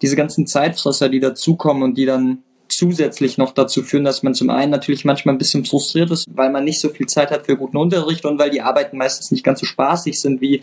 diese 0.00 0.16
ganzen 0.16 0.46
Zeitfresser, 0.46 1.08
die 1.08 1.20
dazukommen 1.20 1.82
und 1.82 1.98
die 1.98 2.06
dann 2.06 2.44
zusätzlich 2.76 3.38
noch 3.38 3.52
dazu 3.52 3.82
führen, 3.82 4.04
dass 4.04 4.22
man 4.22 4.34
zum 4.34 4.50
einen 4.50 4.70
natürlich 4.70 5.04
manchmal 5.04 5.34
ein 5.34 5.38
bisschen 5.38 5.64
frustriert 5.64 6.10
ist, 6.10 6.26
weil 6.32 6.50
man 6.50 6.64
nicht 6.64 6.80
so 6.80 6.88
viel 6.88 7.06
Zeit 7.06 7.30
hat 7.30 7.46
für 7.46 7.56
guten 7.56 7.76
Unterricht 7.76 8.24
und 8.24 8.38
weil 8.38 8.50
die 8.50 8.62
Arbeiten 8.62 8.96
meistens 8.96 9.30
nicht 9.30 9.44
ganz 9.44 9.60
so 9.60 9.66
spaßig 9.66 10.20
sind 10.20 10.40
wie 10.40 10.62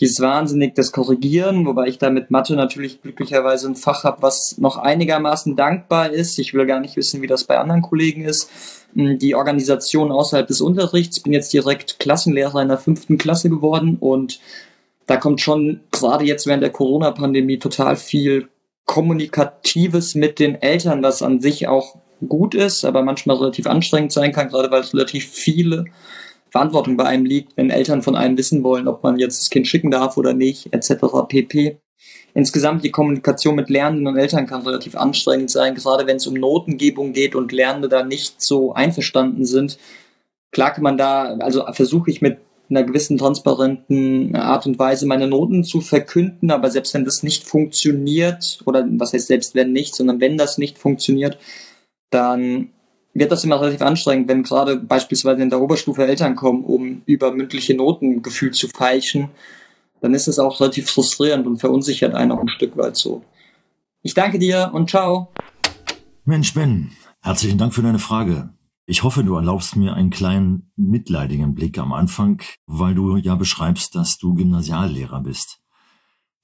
dieses 0.00 0.20
wahnsinnig 0.20 0.74
das 0.74 0.92
Korrigieren, 0.92 1.66
wobei 1.66 1.88
ich 1.88 1.98
da 1.98 2.10
mit 2.10 2.30
Mathe 2.30 2.54
natürlich 2.54 3.02
glücklicherweise 3.02 3.68
ein 3.68 3.74
Fach 3.74 4.04
habe, 4.04 4.22
was 4.22 4.56
noch 4.58 4.76
einigermaßen 4.76 5.56
dankbar 5.56 6.10
ist. 6.10 6.38
Ich 6.38 6.54
will 6.54 6.66
gar 6.66 6.80
nicht 6.80 6.96
wissen, 6.96 7.20
wie 7.20 7.26
das 7.26 7.44
bei 7.44 7.58
anderen 7.58 7.82
Kollegen 7.82 8.24
ist. 8.24 8.48
Hm, 8.94 9.18
die 9.18 9.34
Organisation 9.34 10.12
außerhalb 10.12 10.46
des 10.46 10.60
Unterrichts, 10.60 11.20
bin 11.20 11.32
jetzt 11.32 11.52
direkt 11.52 11.98
Klassenlehrer 11.98 12.62
in 12.62 12.68
der 12.68 12.78
fünften 12.78 13.18
Klasse 13.18 13.50
geworden 13.50 13.96
und 13.98 14.40
da 15.06 15.16
kommt 15.16 15.40
schon 15.40 15.80
gerade 15.90 16.24
jetzt 16.24 16.46
während 16.46 16.62
der 16.62 16.70
Corona-Pandemie 16.70 17.58
total 17.58 17.96
viel 17.96 18.48
Kommunikatives 18.88 20.14
mit 20.14 20.38
den 20.38 20.60
Eltern, 20.60 21.02
was 21.02 21.22
an 21.22 21.40
sich 21.42 21.68
auch 21.68 21.98
gut 22.26 22.54
ist, 22.54 22.86
aber 22.86 23.02
manchmal 23.02 23.36
relativ 23.36 23.66
anstrengend 23.66 24.12
sein 24.12 24.32
kann, 24.32 24.48
gerade 24.48 24.70
weil 24.70 24.80
es 24.80 24.94
relativ 24.94 25.28
viele 25.28 25.84
Verantwortung 26.50 26.96
bei 26.96 27.04
einem 27.04 27.26
liegt, 27.26 27.54
wenn 27.56 27.68
Eltern 27.68 28.00
von 28.00 28.16
einem 28.16 28.38
wissen 28.38 28.64
wollen, 28.64 28.88
ob 28.88 29.02
man 29.02 29.18
jetzt 29.18 29.42
das 29.42 29.50
Kind 29.50 29.68
schicken 29.68 29.90
darf 29.90 30.16
oder 30.16 30.32
nicht, 30.32 30.72
etc. 30.72 31.04
pp. 31.28 31.78
Insgesamt 32.32 32.82
die 32.82 32.90
Kommunikation 32.90 33.56
mit 33.56 33.68
Lernenden 33.68 34.06
und 34.06 34.16
Eltern 34.16 34.46
kann 34.46 34.62
relativ 34.62 34.96
anstrengend 34.96 35.50
sein, 35.50 35.74
gerade 35.74 36.06
wenn 36.06 36.16
es 36.16 36.26
um 36.26 36.34
Notengebung 36.34 37.12
geht 37.12 37.34
und 37.34 37.52
Lernende 37.52 37.90
da 37.90 38.02
nicht 38.02 38.40
so 38.40 38.72
einverstanden 38.72 39.44
sind. 39.44 39.78
Klar 40.50 40.72
kann 40.72 40.82
man 40.82 40.96
da, 40.96 41.36
also 41.40 41.62
versuche 41.72 42.10
ich 42.10 42.22
mit 42.22 42.38
in 42.68 42.76
einer 42.76 42.86
gewissen 42.86 43.16
transparenten 43.18 44.36
Art 44.36 44.66
und 44.66 44.78
Weise 44.78 45.06
meine 45.06 45.26
Noten 45.26 45.64
zu 45.64 45.80
verkünden, 45.80 46.50
aber 46.50 46.70
selbst 46.70 46.94
wenn 46.94 47.04
das 47.04 47.22
nicht 47.22 47.44
funktioniert, 47.44 48.60
oder 48.66 48.86
was 48.98 49.12
heißt 49.12 49.28
selbst 49.28 49.54
wenn 49.54 49.72
nicht, 49.72 49.94
sondern 49.94 50.20
wenn 50.20 50.36
das 50.36 50.58
nicht 50.58 50.78
funktioniert, 50.78 51.38
dann 52.10 52.70
wird 53.14 53.32
das 53.32 53.44
immer 53.44 53.60
relativ 53.60 53.82
anstrengend, 53.82 54.28
wenn 54.28 54.42
gerade 54.42 54.76
beispielsweise 54.76 55.42
in 55.42 55.50
der 55.50 55.60
Oberstufe 55.60 56.06
Eltern 56.06 56.36
kommen, 56.36 56.64
um 56.64 57.02
über 57.06 57.32
mündliche 57.32 57.74
Notengefühl 57.74 58.52
zu 58.52 58.68
feilschen, 58.68 59.30
dann 60.00 60.14
ist 60.14 60.28
es 60.28 60.38
auch 60.38 60.60
relativ 60.60 60.90
frustrierend 60.90 61.46
und 61.46 61.58
verunsichert 61.58 62.14
einen 62.14 62.32
auch 62.32 62.40
ein 62.40 62.48
Stück 62.48 62.76
weit 62.76 62.96
so. 62.96 63.22
Ich 64.02 64.14
danke 64.14 64.38
dir 64.38 64.70
und 64.72 64.90
ciao. 64.90 65.28
Mensch, 66.24 66.54
Ben, 66.54 66.92
herzlichen 67.20 67.58
Dank 67.58 67.74
für 67.74 67.82
deine 67.82 67.98
Frage. 67.98 68.50
Ich 68.90 69.02
hoffe, 69.02 69.22
du 69.22 69.34
erlaubst 69.34 69.76
mir 69.76 69.92
einen 69.92 70.08
kleinen 70.08 70.72
mitleidigen 70.74 71.54
Blick 71.54 71.76
am 71.76 71.92
Anfang, 71.92 72.40
weil 72.64 72.94
du 72.94 73.18
ja 73.18 73.34
beschreibst, 73.34 73.94
dass 73.94 74.16
du 74.16 74.32
Gymnasiallehrer 74.32 75.20
bist. 75.20 75.60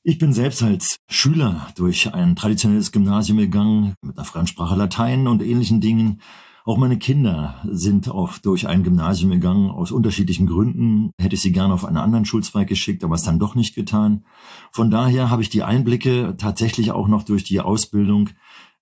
Ich 0.02 0.18
bin 0.18 0.35
selbst 0.35 0.62
als 0.62 0.98
Schüler 1.09 1.68
durch 1.74 2.12
ein 2.12 2.37
traditionelles 2.37 2.92
Gymnasium 2.92 3.38
gegangen, 3.38 3.94
mit 4.02 4.18
einer 4.18 4.26
Fremdsprache 4.26 4.76
Latein 4.76 5.26
und 5.26 5.42
ähnlichen 5.42 5.80
Dingen. 5.80 6.20
Auch 6.66 6.76
meine 6.76 6.98
Kinder 6.98 7.62
sind 7.64 8.11
auch 8.11 8.37
durch 8.37 8.68
ein 8.68 8.83
Gymnasium 8.83 9.30
gegangen, 9.30 9.70
aus 9.70 9.90
unterschiedlichen 9.90 10.46
Gründen. 10.46 11.12
Hätte 11.18 11.37
ich 11.37 11.40
sie 11.40 11.52
gerne 11.52 11.72
auf 11.72 11.87
einen 11.87 11.96
anderen 11.96 12.26
Schulzweig 12.26 12.68
geschickt, 12.68 13.04
aber 13.04 13.14
es 13.14 13.22
dann 13.22 13.38
doch 13.38 13.54
nicht 13.54 13.74
getan. 13.74 14.26
Von 14.70 14.90
daher 14.90 15.30
habe 15.30 15.40
ich 15.40 15.48
die 15.48 15.62
Einblicke 15.62 16.35
tatsächlich 16.37 16.92
auch 16.92 17.09
noch 17.09 17.22
durch 17.22 17.44
die 17.44 17.61
Ausbildung 17.61 18.28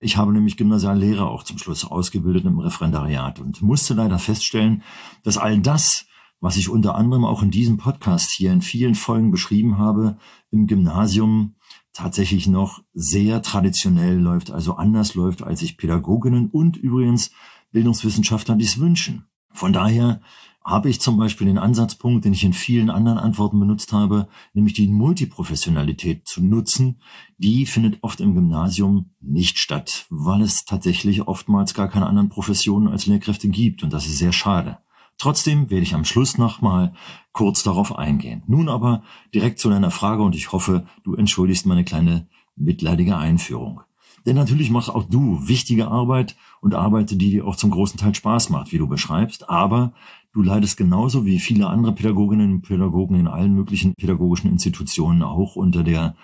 ich 0.03 0.17
habe 0.17 0.33
nämlich 0.33 0.57
Gymnasiallehrer 0.57 1.31
auch 1.31 1.45
zum 1.45 1.59
Schluss 1.59 1.85
ausgebildet 1.85 2.45
im 2.45 2.59
Referendariat 2.59 3.39
und 3.39 3.63
musste 3.63 3.95
leider 3.95 4.19
feststellen, 4.19 4.83
dass 5.23 5.39
all 5.39 5.61
das, 5.61 6.07
was 6.41 6.57
ich 6.57 6.69
unter 6.69 6.97
anderem 6.97 7.25
auch 7.25 7.43
in 7.43 7.53
diesem 7.53 7.77
Podcast 7.77 8.31
hier 8.33 8.53
in 8.53 8.63
vielen 8.63 8.97
Folgen 8.97 9.31
beschrieben 9.31 9.79
habe, 9.79 10.17
im 10.51 10.67
Gymnasium 10.67 11.55
tatsächlich 11.93 12.49
noch 12.49 12.83
sehr 12.95 13.43
traditionell 13.43 14.19
läuft, 14.19 14.51
also 14.51 14.75
anders 14.75 15.15
läuft, 15.15 15.43
als 15.43 15.61
sich 15.61 15.77
Pädagoginnen 15.77 16.51
und 16.51 16.77
übrigens 16.77 17.31
Bildungswissenschaftler 17.71 18.57
dies 18.57 18.79
wünschen. 18.79 19.27
Von 19.53 19.73
daher 19.73 20.21
habe 20.65 20.89
ich 20.89 21.01
zum 21.01 21.17
Beispiel 21.17 21.47
den 21.47 21.59
Ansatzpunkt, 21.59 22.25
den 22.25 22.33
ich 22.33 22.45
in 22.45 22.53
vielen 22.53 22.91
anderen 22.91 23.19
Antworten 23.19 23.59
benutzt 23.59 23.93
habe, 23.93 24.29
nämlich 24.55 24.75
die 24.75 24.89
Multiprofessionalität 24.89 26.27
zu 26.27 26.43
nutzen. 26.43 27.01
Die 27.39 27.67
findet 27.67 27.99
oft 28.03 28.21
im 28.21 28.35
Gymnasium 28.35 29.11
nicht 29.21 29.59
statt, 29.59 30.07
weil 30.11 30.43
es 30.43 30.65
tatsächlich 30.65 31.27
oftmals 31.27 31.75
gar 31.75 31.89
keine 31.89 32.07
anderen 32.07 32.29
Professionen 32.29 32.89
als 32.89 33.07
Lehrkräfte 33.07 33.49
gibt 33.49 33.83
und 33.83 33.93
das 33.93 34.07
ist 34.07 34.19
sehr 34.19 34.33
schade. 34.33 34.79
Trotzdem 35.19 35.71
werde 35.71 35.83
ich 35.83 35.95
am 35.95 36.05
Schluss 36.05 36.39
nochmal 36.39 36.95
kurz 37.33 37.63
darauf 37.63 37.97
eingehen. 37.97 38.43
Nun 38.47 38.69
aber 38.69 39.03
direkt 39.35 39.59
zu 39.59 39.71
deiner 39.71 39.91
Frage 39.91 40.23
und 40.23 40.35
ich 40.35 40.53
hoffe, 40.53 40.87
du 41.05 41.15
entschuldigst 41.15 41.67
meine 41.67 41.85
kleine 41.85 42.27
mitleidige 42.57 43.17
Einführung. 43.17 43.83
Denn 44.27 44.37
natürlich 44.37 44.71
machst 44.71 44.91
auch 44.91 45.05
du 45.05 45.49
wichtige 45.49 45.89
Arbeit 45.89 46.37
und 46.61 46.75
Arbeit, 46.75 47.11
die 47.11 47.19
dir 47.19 47.47
auch 47.47 47.57
zum 47.57 47.71
großen 47.71 47.99
Teil 47.99 48.15
Spaß 48.15 48.51
macht, 48.51 48.73
wie 48.73 48.79
du 48.79 48.87
beschreibst. 48.87 49.51
Aber 49.51 49.93
du 50.33 50.43
leidest 50.43 50.77
genauso 50.77 51.27
wie 51.27 51.39
viele 51.39 51.69
andere 51.69 51.95
Pädagoginnen 51.95 52.53
und 52.55 52.63
Pädagogen 52.63 53.17
in 53.17 53.29
allen 53.29 53.55
möglichen 53.55 53.95
pädagogischen 53.95 54.51
Institutionen 54.51 55.23
auch 55.23 55.57
unter 55.57 55.83
der 55.83 56.15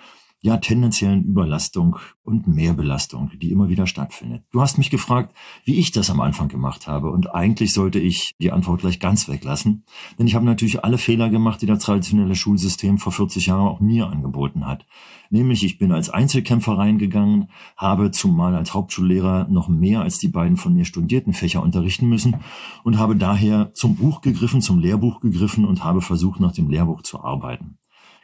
ja 0.41 0.57
tendenziellen 0.57 1.23
Überlastung 1.23 1.97
und 2.23 2.47
Mehrbelastung, 2.47 3.31
die 3.41 3.51
immer 3.51 3.67
wieder 3.67 3.87
stattfindet. 3.87 4.43
Du 4.51 4.61
hast 4.61 4.77
mich 4.77 4.89
gefragt, 4.89 5.35
wie 5.65 5.79
ich 5.79 5.91
das 5.91 6.09
am 6.09 6.21
Anfang 6.21 6.47
gemacht 6.47 6.87
habe 6.87 7.11
und 7.11 7.33
eigentlich 7.33 7.73
sollte 7.73 7.99
ich 7.99 8.35
die 8.39 8.51
Antwort 8.51 8.81
gleich 8.81 8.99
ganz 8.99 9.27
weglassen, 9.27 9.83
denn 10.17 10.27
ich 10.27 10.35
habe 10.35 10.45
natürlich 10.45 10.83
alle 10.83 10.97
Fehler 10.97 11.29
gemacht, 11.29 11.61
die 11.61 11.65
das 11.65 11.79
traditionelle 11.79 12.35
Schulsystem 12.35 12.97
vor 12.99 13.11
40 13.11 13.47
Jahren 13.47 13.67
auch 13.67 13.79
mir 13.81 14.07
angeboten 14.07 14.65
hat. 14.65 14.85
Nämlich, 15.31 15.63
ich 15.63 15.77
bin 15.77 15.91
als 15.91 16.09
Einzelkämpfer 16.09 16.77
reingegangen, 16.77 17.49
habe 17.77 18.09
zumal 18.09 18.55
als 18.55 18.73
Hauptschullehrer 18.73 19.47
noch 19.49 19.67
mehr 19.67 20.01
als 20.01 20.17
die 20.17 20.27
beiden 20.27 20.57
von 20.57 20.73
mir 20.73 20.85
studierten 20.85 21.33
Fächer 21.33 21.61
unterrichten 21.61 22.07
müssen 22.07 22.37
und 22.83 22.97
habe 22.97 23.15
daher 23.15 23.71
zum 23.73 23.95
Buch 23.95 24.21
gegriffen, 24.21 24.61
zum 24.61 24.79
Lehrbuch 24.79 25.19
gegriffen 25.19 25.65
und 25.65 25.83
habe 25.83 26.01
versucht, 26.01 26.39
nach 26.39 26.53
dem 26.53 26.69
Lehrbuch 26.69 27.03
zu 27.03 27.23
arbeiten. 27.23 27.78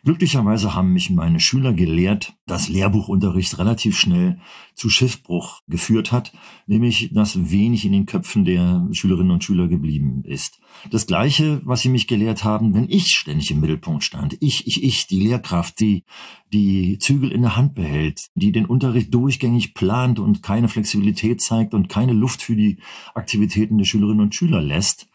Glücklicherweise 0.05 0.75
haben 0.75 0.93
mich 0.93 1.09
meine 1.09 1.39
Schüler 1.39 1.73
gelehrt, 1.73 2.35
dass 2.45 2.69
Lehrbuchunterricht 2.69 3.57
relativ 3.57 3.97
schnell 3.97 4.39
zu 4.75 4.87
Schiffbruch 4.87 5.63
geführt 5.67 6.11
hat, 6.11 6.31
nämlich 6.67 7.09
dass 7.11 7.49
wenig 7.49 7.85
in 7.85 7.91
den 7.91 8.05
Köpfen 8.05 8.45
der 8.45 8.87
Schülerinnen 8.91 9.31
und 9.31 9.43
Schüler 9.43 9.67
geblieben 9.67 10.23
ist. 10.23 10.59
Das 10.91 11.07
Gleiche, 11.07 11.59
was 11.65 11.81
sie 11.81 11.89
mich 11.89 12.05
gelehrt 12.05 12.43
haben, 12.43 12.75
wenn 12.75 12.87
ich 12.87 13.15
ständig 13.15 13.49
im 13.49 13.61
Mittelpunkt 13.61 14.03
stand. 14.03 14.37
Ich, 14.41 14.67
ich, 14.67 14.83
ich, 14.83 15.07
die 15.07 15.21
Lehrkraft, 15.21 15.79
die 15.79 16.03
die 16.53 16.99
Zügel 16.99 17.31
in 17.31 17.41
der 17.41 17.55
Hand 17.55 17.73
behält, 17.73 18.27
die 18.35 18.51
den 18.51 18.67
Unterricht 18.67 19.11
durchgängig 19.11 19.73
plant 19.73 20.19
und 20.19 20.43
keine 20.43 20.67
Flexibilität 20.67 21.41
zeigt 21.41 21.73
und 21.73 21.89
keine 21.89 22.13
Luft 22.13 22.43
für 22.43 22.55
die 22.55 22.77
Aktivitäten 23.15 23.79
der 23.79 23.85
Schülerinnen 23.85 24.21
und 24.21 24.35
Schüler 24.35 24.61
lässt, 24.61 25.07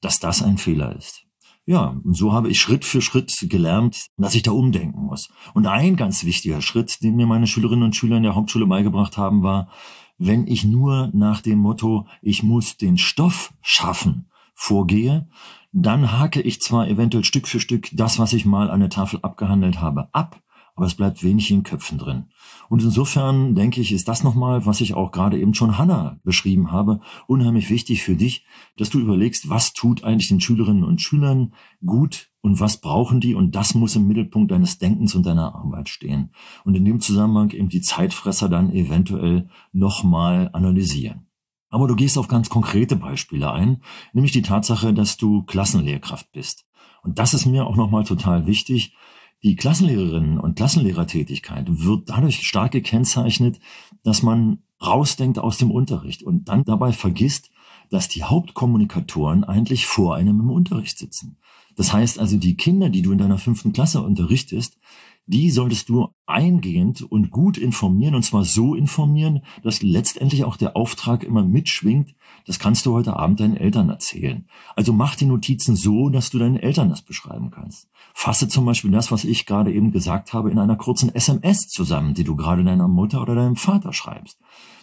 dass 0.00 0.20
das 0.20 0.40
ein 0.40 0.56
Fehler 0.56 0.94
ist. 0.94 1.25
Ja, 1.68 2.00
und 2.04 2.14
so 2.14 2.32
habe 2.32 2.48
ich 2.48 2.60
Schritt 2.60 2.84
für 2.84 3.02
Schritt 3.02 3.34
gelernt, 3.48 4.06
dass 4.16 4.36
ich 4.36 4.42
da 4.42 4.52
umdenken 4.52 5.02
muss. 5.02 5.28
Und 5.52 5.66
ein 5.66 5.96
ganz 5.96 6.24
wichtiger 6.24 6.62
Schritt, 6.62 7.02
den 7.02 7.16
mir 7.16 7.26
meine 7.26 7.48
Schülerinnen 7.48 7.84
und 7.84 7.96
Schüler 7.96 8.18
in 8.18 8.22
der 8.22 8.36
Hauptschule 8.36 8.66
beigebracht 8.66 9.18
haben, 9.18 9.42
war, 9.42 9.68
wenn 10.16 10.46
ich 10.46 10.64
nur 10.64 11.10
nach 11.12 11.40
dem 11.40 11.58
Motto, 11.58 12.06
ich 12.22 12.44
muss 12.44 12.76
den 12.76 12.98
Stoff 12.98 13.52
schaffen, 13.62 14.28
vorgehe, 14.54 15.28
dann 15.72 16.12
hake 16.12 16.40
ich 16.40 16.62
zwar 16.62 16.88
eventuell 16.88 17.24
Stück 17.24 17.48
für 17.48 17.60
Stück 17.60 17.90
das, 17.92 18.20
was 18.20 18.32
ich 18.32 18.46
mal 18.46 18.70
an 18.70 18.80
der 18.80 18.88
Tafel 18.88 19.18
abgehandelt 19.22 19.80
habe, 19.80 20.08
ab, 20.12 20.40
aber 20.76 20.86
es 20.86 20.94
bleibt 20.94 21.24
wenig 21.24 21.50
in 21.50 21.62
Köpfen 21.62 21.98
drin. 21.98 22.26
Und 22.68 22.82
insofern 22.82 23.54
denke 23.54 23.80
ich, 23.80 23.92
ist 23.92 24.08
das 24.08 24.22
nochmal, 24.22 24.66
was 24.66 24.80
ich 24.80 24.94
auch 24.94 25.10
gerade 25.10 25.38
eben 25.38 25.54
schon 25.54 25.78
Hanna 25.78 26.20
beschrieben 26.22 26.70
habe, 26.70 27.00
unheimlich 27.26 27.70
wichtig 27.70 28.02
für 28.02 28.14
dich, 28.14 28.44
dass 28.76 28.90
du 28.90 29.00
überlegst, 29.00 29.48
was 29.48 29.72
tut 29.72 30.04
eigentlich 30.04 30.28
den 30.28 30.40
Schülerinnen 30.40 30.84
und 30.84 31.00
Schülern 31.00 31.54
gut 31.84 32.30
und 32.42 32.60
was 32.60 32.80
brauchen 32.80 33.20
die 33.20 33.34
und 33.34 33.56
das 33.56 33.74
muss 33.74 33.96
im 33.96 34.06
Mittelpunkt 34.06 34.52
deines 34.52 34.78
Denkens 34.78 35.14
und 35.14 35.24
deiner 35.24 35.54
Arbeit 35.54 35.88
stehen. 35.88 36.30
Und 36.64 36.76
in 36.76 36.84
dem 36.84 37.00
Zusammenhang 37.00 37.50
eben 37.50 37.70
die 37.70 37.80
Zeitfresser 37.80 38.48
dann 38.48 38.70
eventuell 38.70 39.48
nochmal 39.72 40.50
analysieren. 40.52 41.26
Aber 41.70 41.88
du 41.88 41.96
gehst 41.96 42.18
auf 42.18 42.28
ganz 42.28 42.48
konkrete 42.48 42.96
Beispiele 42.96 43.50
ein, 43.50 43.82
nämlich 44.12 44.32
die 44.32 44.42
Tatsache, 44.42 44.94
dass 44.94 45.16
du 45.16 45.42
Klassenlehrkraft 45.42 46.30
bist. 46.32 46.66
Und 47.02 47.18
das 47.18 47.34
ist 47.34 47.46
mir 47.46 47.66
auch 47.66 47.76
nochmal 47.76 48.04
total 48.04 48.46
wichtig, 48.46 48.94
die 49.42 49.56
Klassenlehrerinnen 49.56 50.40
und 50.40 50.56
Klassenlehrertätigkeit 50.56 51.66
wird 51.68 52.08
dadurch 52.08 52.46
stark 52.46 52.72
gekennzeichnet, 52.72 53.60
dass 54.02 54.22
man 54.22 54.62
rausdenkt 54.84 55.38
aus 55.38 55.58
dem 55.58 55.70
Unterricht 55.70 56.22
und 56.22 56.48
dann 56.48 56.64
dabei 56.64 56.92
vergisst, 56.92 57.50
dass 57.90 58.08
die 58.08 58.24
Hauptkommunikatoren 58.24 59.44
eigentlich 59.44 59.86
vor 59.86 60.16
einem 60.16 60.40
im 60.40 60.50
Unterricht 60.50 60.98
sitzen. 60.98 61.38
Das 61.76 61.92
heißt 61.92 62.18
also, 62.18 62.36
die 62.36 62.56
Kinder, 62.56 62.88
die 62.88 63.02
du 63.02 63.12
in 63.12 63.18
deiner 63.18 63.38
fünften 63.38 63.72
Klasse 63.72 64.02
unterrichtest, 64.02 64.78
die 65.26 65.50
solltest 65.50 65.88
du 65.88 66.08
eingehend 66.26 67.02
und 67.02 67.30
gut 67.30 67.58
informieren 67.58 68.14
und 68.14 68.22
zwar 68.22 68.44
so 68.44 68.74
informieren, 68.74 69.42
dass 69.62 69.82
letztendlich 69.82 70.44
auch 70.44 70.56
der 70.56 70.76
Auftrag 70.76 71.24
immer 71.24 71.42
mitschwingt. 71.44 72.14
Das 72.46 72.58
kannst 72.58 72.86
du 72.86 72.92
heute 72.92 73.16
Abend 73.16 73.40
deinen 73.40 73.56
Eltern 73.56 73.88
erzählen. 73.88 74.46
Also 74.76 74.92
mach 74.92 75.16
die 75.16 75.26
Notizen 75.26 75.74
so, 75.74 76.10
dass 76.10 76.30
du 76.30 76.38
deinen 76.38 76.56
Eltern 76.56 76.90
das 76.90 77.02
beschreiben 77.02 77.50
kannst. 77.50 77.88
Fasse 78.14 78.48
zum 78.48 78.64
Beispiel 78.64 78.92
das, 78.92 79.10
was 79.10 79.24
ich 79.24 79.46
gerade 79.46 79.72
eben 79.72 79.90
gesagt 79.90 80.32
habe, 80.32 80.50
in 80.50 80.58
einer 80.58 80.76
kurzen 80.76 81.14
SMS 81.14 81.68
zusammen, 81.68 82.14
die 82.14 82.24
du 82.24 82.36
gerade 82.36 82.62
deiner 82.62 82.88
Mutter 82.88 83.20
oder 83.20 83.34
deinem 83.34 83.56
Vater 83.56 83.92
schreibst. 83.92 84.38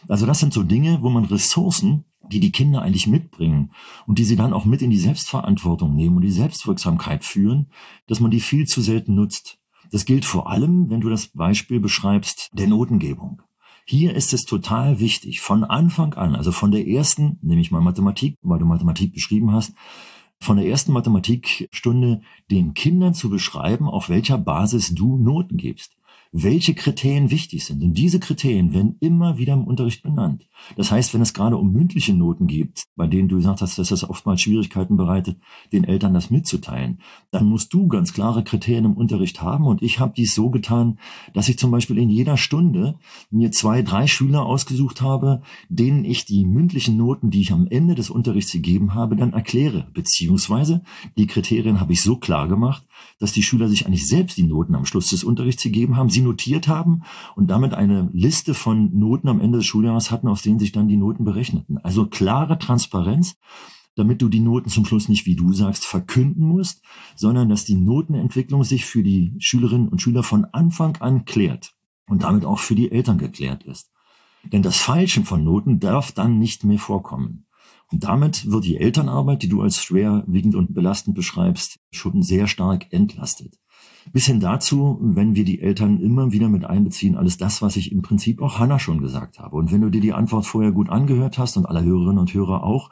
Also 0.09 0.25
das 0.25 0.39
sind 0.39 0.53
so 0.53 0.63
Dinge, 0.63 0.99
wo 1.01 1.09
man 1.09 1.25
Ressourcen, 1.25 2.03
die 2.31 2.39
die 2.39 2.51
Kinder 2.51 2.81
eigentlich 2.81 3.07
mitbringen 3.07 3.71
und 4.07 4.19
die 4.19 4.25
sie 4.25 4.35
dann 4.35 4.53
auch 4.53 4.65
mit 4.65 4.81
in 4.81 4.89
die 4.89 4.97
Selbstverantwortung 4.97 5.95
nehmen 5.95 6.17
und 6.17 6.21
die 6.21 6.31
Selbstwirksamkeit 6.31 7.23
führen, 7.23 7.69
dass 8.07 8.19
man 8.19 8.31
die 8.31 8.39
viel 8.39 8.67
zu 8.67 8.81
selten 8.81 9.15
nutzt. 9.15 9.59
Das 9.93 10.05
gilt 10.05 10.25
vor 10.25 10.49
allem, 10.49 10.89
wenn 10.89 11.01
du 11.01 11.09
das 11.09 11.27
Beispiel 11.27 11.79
beschreibst 11.79 12.49
der 12.53 12.65
Notengebung. 12.65 13.43
Hier 13.85 14.15
ist 14.15 14.33
es 14.33 14.43
total 14.43 14.99
wichtig, 14.99 15.39
von 15.39 15.63
Anfang 15.63 16.15
an, 16.15 16.35
also 16.35 16.51
von 16.51 16.71
der 16.71 16.87
ersten, 16.87 17.37
nämlich 17.43 17.69
mal 17.69 17.79
Mathematik, 17.79 18.39
weil 18.41 18.57
du 18.57 18.65
Mathematik 18.65 19.13
beschrieben 19.13 19.51
hast, 19.51 19.75
von 20.39 20.57
der 20.57 20.65
ersten 20.65 20.93
Mathematikstunde 20.93 22.21
den 22.49 22.73
Kindern 22.73 23.13
zu 23.13 23.29
beschreiben, 23.29 23.87
auf 23.87 24.09
welcher 24.09 24.39
Basis 24.39 24.95
du 24.95 25.19
Noten 25.19 25.57
gibst 25.57 25.95
welche 26.33 26.73
Kriterien 26.73 27.29
wichtig 27.29 27.63
sind. 27.63 27.83
Und 27.83 27.93
diese 27.93 28.19
Kriterien 28.19 28.73
werden 28.73 28.97
immer 28.99 29.37
wieder 29.37 29.53
im 29.53 29.65
Unterricht 29.65 30.01
benannt. 30.01 30.49
Das 30.75 30.91
heißt, 30.91 31.13
wenn 31.13 31.21
es 31.21 31.33
gerade 31.33 31.57
um 31.57 31.71
mündliche 31.71 32.13
Noten 32.13 32.47
geht, 32.47 32.83
bei 32.95 33.05
denen 33.05 33.29
du 33.29 33.35
gesagt 33.35 33.61
hast, 33.61 33.77
dass 33.77 33.89
das 33.89 34.09
oftmals 34.09 34.41
Schwierigkeiten 34.41 34.97
bereitet, 34.97 35.37
den 35.71 35.83
Eltern 35.83 36.13
das 36.13 36.31
mitzuteilen, 36.31 36.99
dann 37.29 37.45
musst 37.45 37.71
du 37.73 37.87
ganz 37.87 38.13
klare 38.13 38.43
Kriterien 38.43 38.85
im 38.85 38.97
Unterricht 38.97 39.41
haben. 39.43 39.67
Und 39.67 39.83
ich 39.83 39.99
habe 39.99 40.13
dies 40.17 40.33
so 40.33 40.49
getan, 40.49 40.97
dass 41.33 41.49
ich 41.49 41.59
zum 41.59 41.69
Beispiel 41.69 41.99
in 41.99 42.09
jeder 42.09 42.35
Stunde 42.35 42.95
mir 43.29 43.51
zwei, 43.51 43.83
drei 43.83 44.07
Schüler 44.07 44.43
ausgesucht 44.43 45.01
habe, 45.01 45.43
denen 45.69 46.03
ich 46.03 46.25
die 46.25 46.45
mündlichen 46.45 46.97
Noten, 46.97 47.29
die 47.29 47.41
ich 47.41 47.51
am 47.51 47.67
Ende 47.67 47.93
des 47.93 48.09
Unterrichts 48.09 48.51
gegeben 48.51 48.95
habe, 48.95 49.15
dann 49.15 49.33
erkläre. 49.33 49.87
Beziehungsweise 49.93 50.81
die 51.15 51.27
Kriterien 51.27 51.79
habe 51.79 51.93
ich 51.93 52.01
so 52.01 52.15
klar 52.15 52.47
gemacht, 52.47 52.83
dass 53.19 53.31
die 53.31 53.43
Schüler 53.43 53.67
sich 53.67 53.85
eigentlich 53.85 54.07
selbst 54.07 54.37
die 54.37 54.43
Noten 54.43 54.75
am 54.75 54.85
Schluss 54.85 55.09
des 55.09 55.23
Unterrichts 55.23 55.63
gegeben 55.63 55.95
haben. 55.97 56.09
Sie 56.09 56.21
notiert 56.21 56.67
haben 56.67 57.03
und 57.35 57.49
damit 57.49 57.73
eine 57.73 58.09
Liste 58.13 58.53
von 58.53 58.97
Noten 58.97 59.27
am 59.27 59.41
Ende 59.41 59.59
des 59.59 59.65
Schuljahres 59.65 60.11
hatten, 60.11 60.27
aus 60.27 60.41
denen 60.41 60.59
sich 60.59 60.71
dann 60.71 60.87
die 60.87 60.97
Noten 60.97 61.23
berechneten. 61.23 61.77
Also 61.79 62.05
klare 62.05 62.57
Transparenz 62.59 63.35
damit 63.95 64.21
du 64.21 64.29
die 64.29 64.39
Noten 64.39 64.69
zum 64.69 64.85
Schluss 64.85 65.07
nicht, 65.07 65.25
wie 65.25 65.35
du 65.35 65.53
sagst, 65.53 65.85
verkünden 65.85 66.43
musst, 66.43 66.81
sondern 67.15 67.49
dass 67.49 67.65
die 67.65 67.75
Notenentwicklung 67.75 68.63
sich 68.63 68.85
für 68.85 69.03
die 69.03 69.35
Schülerinnen 69.39 69.87
und 69.87 70.01
Schüler 70.01 70.23
von 70.23 70.45
Anfang 70.45 70.97
an 70.97 71.25
klärt 71.25 71.75
und 72.07 72.23
damit 72.23 72.45
auch 72.45 72.59
für 72.59 72.75
die 72.75 72.91
Eltern 72.91 73.17
geklärt 73.17 73.63
ist. 73.63 73.91
Denn 74.51 74.61
das 74.61 74.77
Falschen 74.77 75.25
von 75.25 75.43
Noten 75.43 75.79
darf 75.79 76.11
dann 76.11 76.39
nicht 76.39 76.63
mehr 76.63 76.79
vorkommen. 76.79 77.45
Damit 77.99 78.49
wird 78.49 78.65
die 78.65 78.77
Elternarbeit, 78.77 79.43
die 79.43 79.49
du 79.49 79.61
als 79.61 79.83
schwerwiegend 79.83 80.55
und 80.55 80.73
belastend 80.73 81.15
beschreibst, 81.15 81.79
schon 81.91 82.23
sehr 82.23 82.47
stark 82.47 82.91
entlastet. 82.91 83.59
Bis 84.11 84.25
hin 84.25 84.39
dazu, 84.39 84.97
wenn 85.01 85.35
wir 85.35 85.45
die 85.45 85.61
Eltern 85.61 85.99
immer 85.99 86.31
wieder 86.31 86.49
mit 86.49 86.65
einbeziehen, 86.65 87.15
alles 87.15 87.37
das, 87.37 87.61
was 87.61 87.77
ich 87.77 87.91
im 87.91 88.01
Prinzip 88.01 88.41
auch 88.41 88.59
Hannah 88.59 88.79
schon 88.79 88.99
gesagt 88.99 89.39
habe. 89.39 89.55
Und 89.55 89.71
wenn 89.71 89.81
du 89.81 89.89
dir 89.89 90.01
die 90.01 90.13
Antwort 90.13 90.45
vorher 90.45 90.71
gut 90.71 90.89
angehört 90.89 91.37
hast 91.37 91.55
und 91.55 91.65
alle 91.65 91.83
Hörerinnen 91.83 92.17
und 92.17 92.33
Hörer 92.33 92.63
auch, 92.63 92.89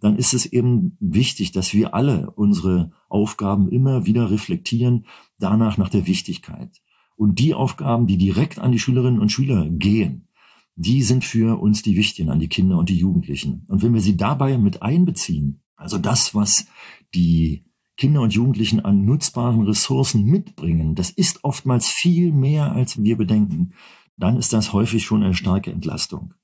dann 0.00 0.16
ist 0.16 0.34
es 0.34 0.44
eben 0.44 0.96
wichtig, 0.98 1.52
dass 1.52 1.72
wir 1.72 1.94
alle 1.94 2.32
unsere 2.32 2.90
Aufgaben 3.08 3.68
immer 3.68 4.04
wieder 4.04 4.30
reflektieren, 4.30 5.06
danach 5.38 5.78
nach 5.78 5.88
der 5.88 6.06
Wichtigkeit. 6.06 6.82
Und 7.16 7.38
die 7.38 7.54
Aufgaben, 7.54 8.08
die 8.08 8.18
direkt 8.18 8.58
an 8.58 8.72
die 8.72 8.80
Schülerinnen 8.80 9.20
und 9.20 9.30
Schüler 9.30 9.68
gehen, 9.70 10.26
die 10.74 11.02
sind 11.02 11.24
für 11.24 11.60
uns 11.60 11.82
die 11.82 11.96
wichtigen, 11.96 12.30
an 12.30 12.40
die 12.40 12.48
Kinder 12.48 12.78
und 12.78 12.88
die 12.88 12.96
Jugendlichen. 12.96 13.64
Und 13.68 13.82
wenn 13.82 13.94
wir 13.94 14.00
sie 14.00 14.16
dabei 14.16 14.58
mit 14.58 14.82
einbeziehen, 14.82 15.62
also 15.76 15.98
das, 15.98 16.34
was 16.34 16.66
die 17.14 17.64
Kinder 17.96 18.22
und 18.22 18.32
Jugendlichen 18.32 18.80
an 18.80 19.04
nutzbaren 19.04 19.62
Ressourcen 19.62 20.24
mitbringen, 20.24 20.94
das 20.94 21.10
ist 21.10 21.44
oftmals 21.44 21.88
viel 21.88 22.32
mehr, 22.32 22.72
als 22.72 23.02
wir 23.02 23.16
bedenken, 23.16 23.74
dann 24.16 24.36
ist 24.36 24.52
das 24.52 24.72
häufig 24.72 25.04
schon 25.04 25.22
eine 25.22 25.34
starke 25.34 25.70
Entlastung. 25.70 26.34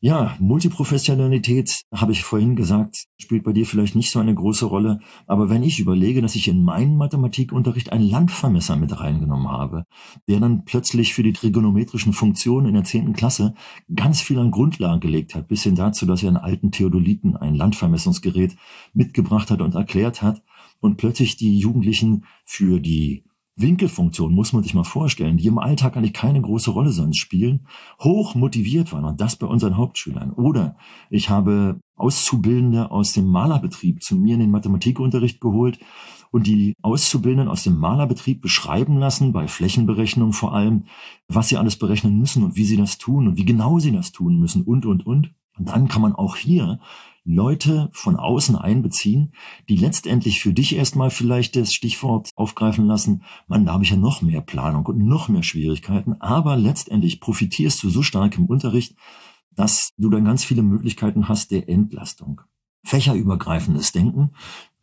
Ja, 0.00 0.36
Multiprofessionalität, 0.40 1.80
habe 1.90 2.12
ich 2.12 2.22
vorhin 2.22 2.54
gesagt, 2.54 3.06
spielt 3.18 3.44
bei 3.44 3.54
dir 3.54 3.64
vielleicht 3.64 3.96
nicht 3.96 4.10
so 4.10 4.18
eine 4.18 4.34
große 4.34 4.66
Rolle. 4.66 5.00
Aber 5.26 5.48
wenn 5.48 5.62
ich 5.62 5.80
überlege, 5.80 6.20
dass 6.20 6.34
ich 6.34 6.48
in 6.48 6.62
meinen 6.62 6.98
Mathematikunterricht 6.98 7.92
einen 7.92 8.08
Landvermesser 8.08 8.76
mit 8.76 9.00
reingenommen 9.00 9.48
habe, 9.50 9.84
der 10.28 10.38
dann 10.38 10.66
plötzlich 10.66 11.14
für 11.14 11.22
die 11.22 11.32
trigonometrischen 11.32 12.12
Funktionen 12.12 12.66
in 12.66 12.74
der 12.74 12.84
zehnten 12.84 13.14
Klasse 13.14 13.54
ganz 13.94 14.20
viel 14.20 14.38
an 14.38 14.50
Grundlagen 14.50 15.00
gelegt 15.00 15.34
hat, 15.34 15.48
bis 15.48 15.62
hin 15.62 15.76
dazu, 15.76 16.04
dass 16.04 16.22
er 16.22 16.28
einen 16.28 16.36
alten 16.36 16.72
Theodoliten, 16.72 17.34
ein 17.34 17.54
Landvermessungsgerät 17.54 18.54
mitgebracht 18.92 19.50
hat 19.50 19.62
und 19.62 19.74
erklärt 19.74 20.20
hat, 20.20 20.42
und 20.80 20.98
plötzlich 20.98 21.36
die 21.36 21.58
Jugendlichen 21.58 22.26
für 22.44 22.80
die 22.80 23.24
Winkelfunktion, 23.58 24.34
muss 24.34 24.52
man 24.52 24.62
sich 24.62 24.74
mal 24.74 24.84
vorstellen, 24.84 25.38
die 25.38 25.46
im 25.46 25.58
Alltag 25.58 25.96
eigentlich 25.96 26.12
keine 26.12 26.42
große 26.42 26.70
Rolle 26.70 26.90
sonst 26.90 27.16
spielen, 27.16 27.66
hoch 28.00 28.34
motiviert 28.34 28.92
waren 28.92 29.06
und 29.06 29.20
das 29.20 29.36
bei 29.36 29.46
unseren 29.46 29.78
Hauptschülern. 29.78 30.32
Oder 30.32 30.76
ich 31.08 31.30
habe 31.30 31.80
Auszubildende 31.96 32.90
aus 32.90 33.14
dem 33.14 33.26
Malerbetrieb 33.26 34.02
zu 34.02 34.16
mir 34.16 34.34
in 34.34 34.40
den 34.40 34.50
Mathematikunterricht 34.50 35.40
geholt 35.40 35.78
und 36.30 36.46
die 36.46 36.74
Auszubildenden 36.82 37.48
aus 37.48 37.64
dem 37.64 37.78
Malerbetrieb 37.78 38.42
beschreiben 38.42 38.98
lassen, 38.98 39.32
bei 39.32 39.48
Flächenberechnung 39.48 40.34
vor 40.34 40.54
allem, 40.54 40.84
was 41.26 41.48
sie 41.48 41.56
alles 41.56 41.76
berechnen 41.76 42.18
müssen 42.18 42.42
und 42.42 42.56
wie 42.56 42.64
sie 42.64 42.76
das 42.76 42.98
tun 42.98 43.26
und 43.26 43.38
wie 43.38 43.46
genau 43.46 43.78
sie 43.78 43.92
das 43.92 44.12
tun 44.12 44.38
müssen 44.38 44.62
und, 44.62 44.84
und, 44.84 45.06
und. 45.06 45.32
Und 45.58 45.68
dann 45.70 45.88
kann 45.88 46.02
man 46.02 46.14
auch 46.14 46.36
hier 46.36 46.80
Leute 47.26 47.90
von 47.92 48.16
außen 48.16 48.56
einbeziehen, 48.56 49.32
die 49.68 49.76
letztendlich 49.76 50.40
für 50.40 50.52
dich 50.52 50.76
erstmal 50.76 51.10
vielleicht 51.10 51.56
das 51.56 51.74
Stichwort 51.74 52.30
aufgreifen 52.36 52.86
lassen, 52.86 53.24
man, 53.48 53.66
da 53.66 53.72
habe 53.72 53.84
ich 53.84 53.90
ja 53.90 53.96
noch 53.96 54.22
mehr 54.22 54.40
Planung 54.40 54.86
und 54.86 54.98
noch 54.98 55.28
mehr 55.28 55.42
Schwierigkeiten, 55.42 56.14
aber 56.20 56.56
letztendlich 56.56 57.20
profitierst 57.20 57.82
du 57.82 57.90
so 57.90 58.02
stark 58.02 58.38
im 58.38 58.46
Unterricht, 58.46 58.94
dass 59.50 59.90
du 59.96 60.08
dann 60.08 60.24
ganz 60.24 60.44
viele 60.44 60.62
Möglichkeiten 60.62 61.28
hast 61.28 61.50
der 61.50 61.68
Entlastung. 61.68 62.42
Fächerübergreifendes 62.86 63.92
Denken 63.92 64.30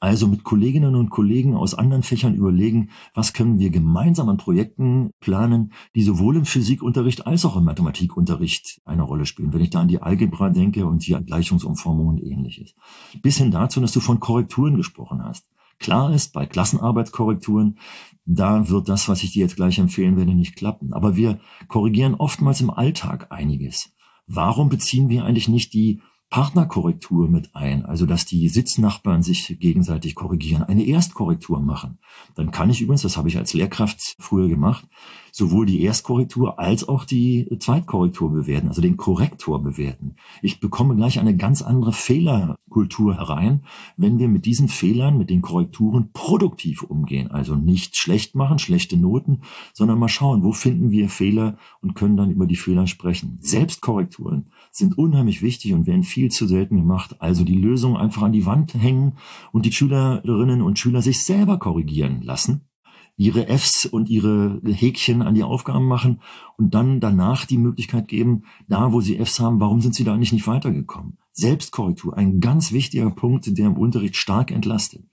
also 0.03 0.27
mit 0.27 0.43
Kolleginnen 0.43 0.95
und 0.95 1.11
Kollegen 1.11 1.55
aus 1.55 1.75
anderen 1.75 2.03
Fächern 2.03 2.35
überlegen, 2.35 2.89
was 3.13 3.31
können 3.31 3.57
wir 3.57 3.69
gemeinsam 3.69 4.27
an 4.27 4.35
Projekten 4.35 5.11
planen, 5.21 5.71
die 5.95 6.03
sowohl 6.03 6.35
im 6.35 6.43
Physikunterricht 6.43 7.25
als 7.25 7.45
auch 7.45 7.55
im 7.55 7.63
Mathematikunterricht 7.63 8.81
eine 8.83 9.03
Rolle 9.03 9.25
spielen. 9.25 9.53
Wenn 9.53 9.61
ich 9.61 9.69
da 9.69 9.79
an 9.79 9.87
die 9.87 10.01
Algebra 10.01 10.49
denke 10.49 10.85
und 10.85 11.07
die 11.07 11.13
Gleichungsumformung 11.13 12.07
und 12.07 12.21
ähnliches. 12.21 12.75
Bis 13.21 13.37
hin 13.37 13.49
dazu, 13.49 13.79
dass 13.79 13.93
du 13.93 14.01
von 14.01 14.19
Korrekturen 14.19 14.75
gesprochen 14.75 15.23
hast. 15.23 15.49
Klar 15.79 16.13
ist, 16.13 16.33
bei 16.33 16.45
Klassenarbeitskorrekturen, 16.45 17.77
da 18.25 18.67
wird 18.67 18.89
das, 18.89 19.07
was 19.07 19.23
ich 19.23 19.31
dir 19.31 19.43
jetzt 19.43 19.55
gleich 19.55 19.79
empfehlen 19.79 20.17
werde, 20.17 20.35
nicht 20.35 20.57
klappen. 20.57 20.91
Aber 20.91 21.15
wir 21.15 21.39
korrigieren 21.69 22.15
oftmals 22.15 22.59
im 22.59 22.71
Alltag 22.71 23.27
einiges. 23.29 23.93
Warum 24.27 24.67
beziehen 24.67 25.07
wir 25.07 25.23
eigentlich 25.23 25.47
nicht 25.47 25.73
die 25.73 26.01
Partnerkorrektur 26.33 27.29
mit 27.29 27.55
ein, 27.55 27.85
also 27.85 28.07
dass 28.07 28.25
die 28.25 28.49
Sitznachbarn 28.49 29.21
sich 29.21 29.55
gegenseitig 29.59 30.15
korrigieren, 30.15 30.63
eine 30.63 30.83
Erstkorrektur 30.83 31.59
machen. 31.59 31.99
Dann 32.33 32.49
kann 32.49 32.71
ich 32.71 32.81
übrigens, 32.81 33.03
das 33.03 33.17
habe 33.17 33.29
ich 33.29 33.37
als 33.37 33.53
Lehrkraft 33.53 34.15
früher 34.17 34.47
gemacht, 34.47 34.83
sowohl 35.31 35.67
die 35.67 35.83
Erstkorrektur 35.83 36.57
als 36.57 36.89
auch 36.89 37.05
die 37.05 37.47
Zweitkorrektur 37.59 38.31
bewerten, 38.31 38.67
also 38.67 38.81
den 38.81 38.97
Korrektor 38.97 39.61
bewerten. 39.61 40.15
Ich 40.41 40.59
bekomme 40.59 40.95
gleich 40.95 41.19
eine 41.19 41.37
ganz 41.37 41.61
andere 41.61 41.93
Fehlerkultur 41.93 43.15
herein, 43.15 43.63
wenn 43.95 44.17
wir 44.17 44.27
mit 44.27 44.47
diesen 44.47 44.69
Fehlern, 44.69 45.19
mit 45.19 45.29
den 45.29 45.43
Korrekturen 45.43 46.13
produktiv 46.13 46.81
umgehen. 46.81 47.29
Also 47.29 47.55
nicht 47.55 47.95
schlecht 47.95 48.33
machen, 48.33 48.57
schlechte 48.57 48.97
Noten, 48.97 49.41
sondern 49.73 49.99
mal 49.99 50.07
schauen, 50.07 50.43
wo 50.43 50.51
finden 50.51 50.89
wir 50.89 51.09
Fehler 51.09 51.57
und 51.79 51.93
können 51.93 52.17
dann 52.17 52.31
über 52.31 52.47
die 52.47 52.55
Fehler 52.55 52.87
sprechen. 52.87 53.37
Selbstkorrekturen 53.39 54.47
sind 54.75 54.97
unheimlich 54.97 55.41
wichtig 55.41 55.73
und 55.73 55.87
werden 55.87 56.03
viel 56.03 56.31
zu 56.31 56.47
selten 56.47 56.77
gemacht. 56.77 57.15
Also 57.19 57.43
die 57.43 57.57
Lösung 57.57 57.95
einfach 57.95 58.23
an 58.23 58.33
die 58.33 58.45
Wand 58.45 58.73
hängen 58.73 59.13
und 59.51 59.65
die 59.65 59.71
Schülerinnen 59.71 60.61
und 60.61 60.79
Schüler 60.79 61.01
sich 61.01 61.23
selber 61.23 61.59
korrigieren 61.59 62.21
lassen, 62.21 62.67
ihre 63.15 63.47
Fs 63.47 63.85
und 63.85 64.09
ihre 64.09 64.59
Häkchen 64.65 65.21
an 65.21 65.35
die 65.35 65.43
Aufgaben 65.43 65.85
machen 65.85 66.21
und 66.57 66.73
dann 66.73 66.99
danach 66.99 67.45
die 67.45 67.59
Möglichkeit 67.59 68.07
geben, 68.07 68.45
da 68.67 68.91
wo 68.91 68.99
sie 68.99 69.17
Fs 69.23 69.39
haben, 69.39 69.59
warum 69.59 69.79
sind 69.79 69.93
sie 69.93 70.03
da 70.03 70.13
eigentlich 70.13 70.33
nicht 70.33 70.47
weitergekommen? 70.47 71.17
Selbstkorrektur, 71.33 72.17
ein 72.17 72.39
ganz 72.39 72.71
wichtiger 72.71 73.11
Punkt, 73.11 73.57
der 73.57 73.67
im 73.67 73.77
Unterricht 73.77 74.15
stark 74.15 74.51
entlastet 74.51 75.03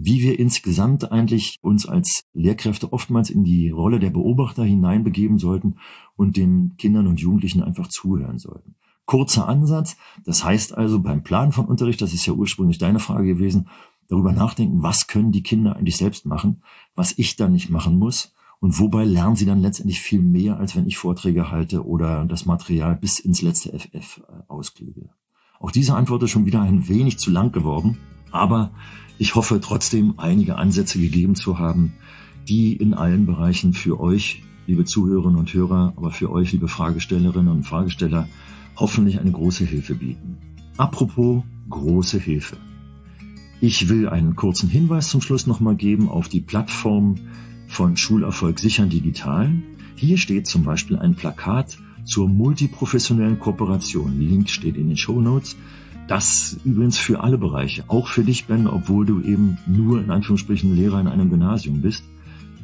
wie 0.00 0.22
wir 0.22 0.38
insgesamt 0.38 1.10
eigentlich 1.10 1.58
uns 1.60 1.84
als 1.84 2.22
Lehrkräfte 2.32 2.92
oftmals 2.92 3.30
in 3.30 3.42
die 3.42 3.70
Rolle 3.70 3.98
der 3.98 4.10
Beobachter 4.10 4.62
hineinbegeben 4.62 5.38
sollten 5.38 5.78
und 6.14 6.36
den 6.36 6.76
Kindern 6.76 7.08
und 7.08 7.18
Jugendlichen 7.18 7.64
einfach 7.64 7.88
zuhören 7.88 8.38
sollten. 8.38 8.76
Kurzer 9.08 9.48
Ansatz. 9.48 9.96
Das 10.26 10.44
heißt 10.44 10.76
also 10.76 11.00
beim 11.00 11.22
Plan 11.22 11.50
von 11.50 11.64
Unterricht, 11.64 12.02
das 12.02 12.12
ist 12.12 12.26
ja 12.26 12.34
ursprünglich 12.34 12.76
deine 12.76 12.98
Frage 12.98 13.26
gewesen, 13.26 13.68
darüber 14.06 14.32
nachdenken, 14.32 14.82
was 14.82 15.06
können 15.06 15.32
die 15.32 15.42
Kinder 15.42 15.76
eigentlich 15.76 15.96
selbst 15.96 16.26
machen, 16.26 16.62
was 16.94 17.16
ich 17.16 17.34
dann 17.34 17.52
nicht 17.52 17.70
machen 17.70 17.98
muss 17.98 18.34
und 18.60 18.78
wobei 18.78 19.04
lernen 19.04 19.34
sie 19.34 19.46
dann 19.46 19.62
letztendlich 19.62 20.02
viel 20.02 20.20
mehr, 20.20 20.58
als 20.58 20.76
wenn 20.76 20.86
ich 20.86 20.98
Vorträge 20.98 21.50
halte 21.50 21.86
oder 21.86 22.26
das 22.26 22.44
Material 22.44 22.96
bis 22.96 23.18
ins 23.18 23.40
letzte 23.40 23.70
FF 23.70 24.18
äh, 24.18 24.42
ausklüge. 24.48 25.08
Auch 25.58 25.70
diese 25.70 25.94
Antwort 25.94 26.22
ist 26.24 26.30
schon 26.30 26.44
wieder 26.44 26.60
ein 26.60 26.86
wenig 26.86 27.18
zu 27.18 27.30
lang 27.30 27.50
geworden, 27.50 27.96
aber 28.30 28.72
ich 29.16 29.34
hoffe 29.34 29.58
trotzdem 29.62 30.18
einige 30.18 30.56
Ansätze 30.56 31.00
gegeben 31.00 31.34
zu 31.34 31.58
haben, 31.58 31.94
die 32.46 32.76
in 32.76 32.92
allen 32.92 33.24
Bereichen 33.24 33.72
für 33.72 33.98
euch, 34.00 34.42
liebe 34.66 34.84
Zuhörerinnen 34.84 35.38
und 35.38 35.54
Hörer, 35.54 35.94
aber 35.96 36.10
für 36.10 36.30
euch, 36.30 36.52
liebe 36.52 36.68
Fragestellerinnen 36.68 37.50
und 37.50 37.62
Fragesteller, 37.62 38.28
hoffentlich 38.78 39.20
eine 39.20 39.32
große 39.32 39.64
Hilfe 39.64 39.94
bieten. 39.94 40.38
Apropos 40.76 41.42
große 41.68 42.18
Hilfe. 42.18 42.56
Ich 43.60 43.88
will 43.88 44.08
einen 44.08 44.36
kurzen 44.36 44.68
Hinweis 44.68 45.08
zum 45.08 45.20
Schluss 45.20 45.46
nochmal 45.46 45.74
geben 45.74 46.08
auf 46.08 46.28
die 46.28 46.40
Plattform 46.40 47.16
von 47.66 47.96
Schulerfolg 47.96 48.58
sichern 48.60 48.88
digital. 48.88 49.52
Hier 49.96 50.16
steht 50.16 50.46
zum 50.46 50.62
Beispiel 50.62 50.98
ein 50.98 51.16
Plakat 51.16 51.76
zur 52.04 52.28
multiprofessionellen 52.28 53.40
Kooperation. 53.40 54.18
Link 54.20 54.48
steht 54.48 54.76
in 54.76 54.88
den 54.88 54.96
Show 54.96 55.20
Notes. 55.20 55.56
Das 56.06 56.56
übrigens 56.64 56.96
für 56.96 57.20
alle 57.20 57.36
Bereiche, 57.36 57.84
auch 57.88 58.08
für 58.08 58.24
dich, 58.24 58.46
Ben, 58.46 58.66
obwohl 58.66 59.04
du 59.04 59.20
eben 59.20 59.58
nur 59.66 60.00
in 60.00 60.10
Anführungsstrichen 60.10 60.74
Lehrer 60.74 61.00
in 61.00 61.06
einem 61.08 61.28
Gymnasium 61.28 61.82
bist. 61.82 62.04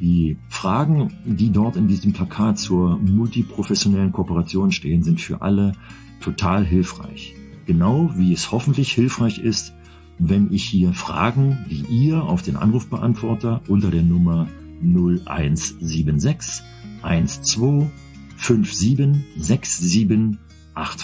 Die 0.01 0.37
Fragen, 0.49 1.13
die 1.25 1.51
dort 1.51 1.75
in 1.75 1.87
diesem 1.87 2.11
Plakat 2.11 2.57
zur 2.57 2.97
multiprofessionellen 2.97 4.11
Kooperation 4.11 4.71
stehen, 4.71 5.03
sind 5.03 5.21
für 5.21 5.41
alle 5.41 5.73
total 6.19 6.65
hilfreich. 6.65 7.35
Genau 7.65 8.11
wie 8.15 8.33
es 8.33 8.51
hoffentlich 8.51 8.93
hilfreich 8.93 9.39
ist, 9.39 9.73
wenn 10.17 10.53
ich 10.53 10.63
hier 10.63 10.93
Fragen, 10.93 11.65
die 11.69 11.85
ihr 11.89 12.23
auf 12.23 12.41
den 12.41 12.55
Anrufbeantworter 12.55 13.61
unter 13.67 13.91
der 13.91 14.03
Nummer 14.03 14.47
0176 14.81 16.63
12 17.01 17.91
57 18.37 19.31
67 19.37 20.39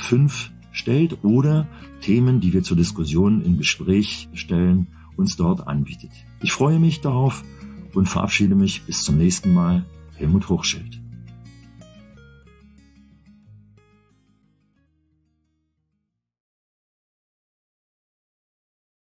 85 0.01 0.51
stellt 0.71 1.23
oder 1.23 1.67
Themen, 2.01 2.39
die 2.39 2.53
wir 2.53 2.63
zur 2.63 2.77
Diskussion 2.77 3.43
im 3.43 3.57
Gespräch 3.57 4.29
stellen, 4.33 4.87
uns 5.17 5.35
dort 5.35 5.67
anbietet. 5.67 6.11
Ich 6.41 6.51
freue 6.51 6.79
mich 6.79 7.01
darauf 7.01 7.43
und 7.93 8.07
verabschiede 8.07 8.55
mich 8.55 8.83
bis 8.83 9.03
zum 9.03 9.17
nächsten 9.17 9.53
Mal. 9.53 9.85
Helmut 10.15 10.49
Hochschild. 10.49 11.00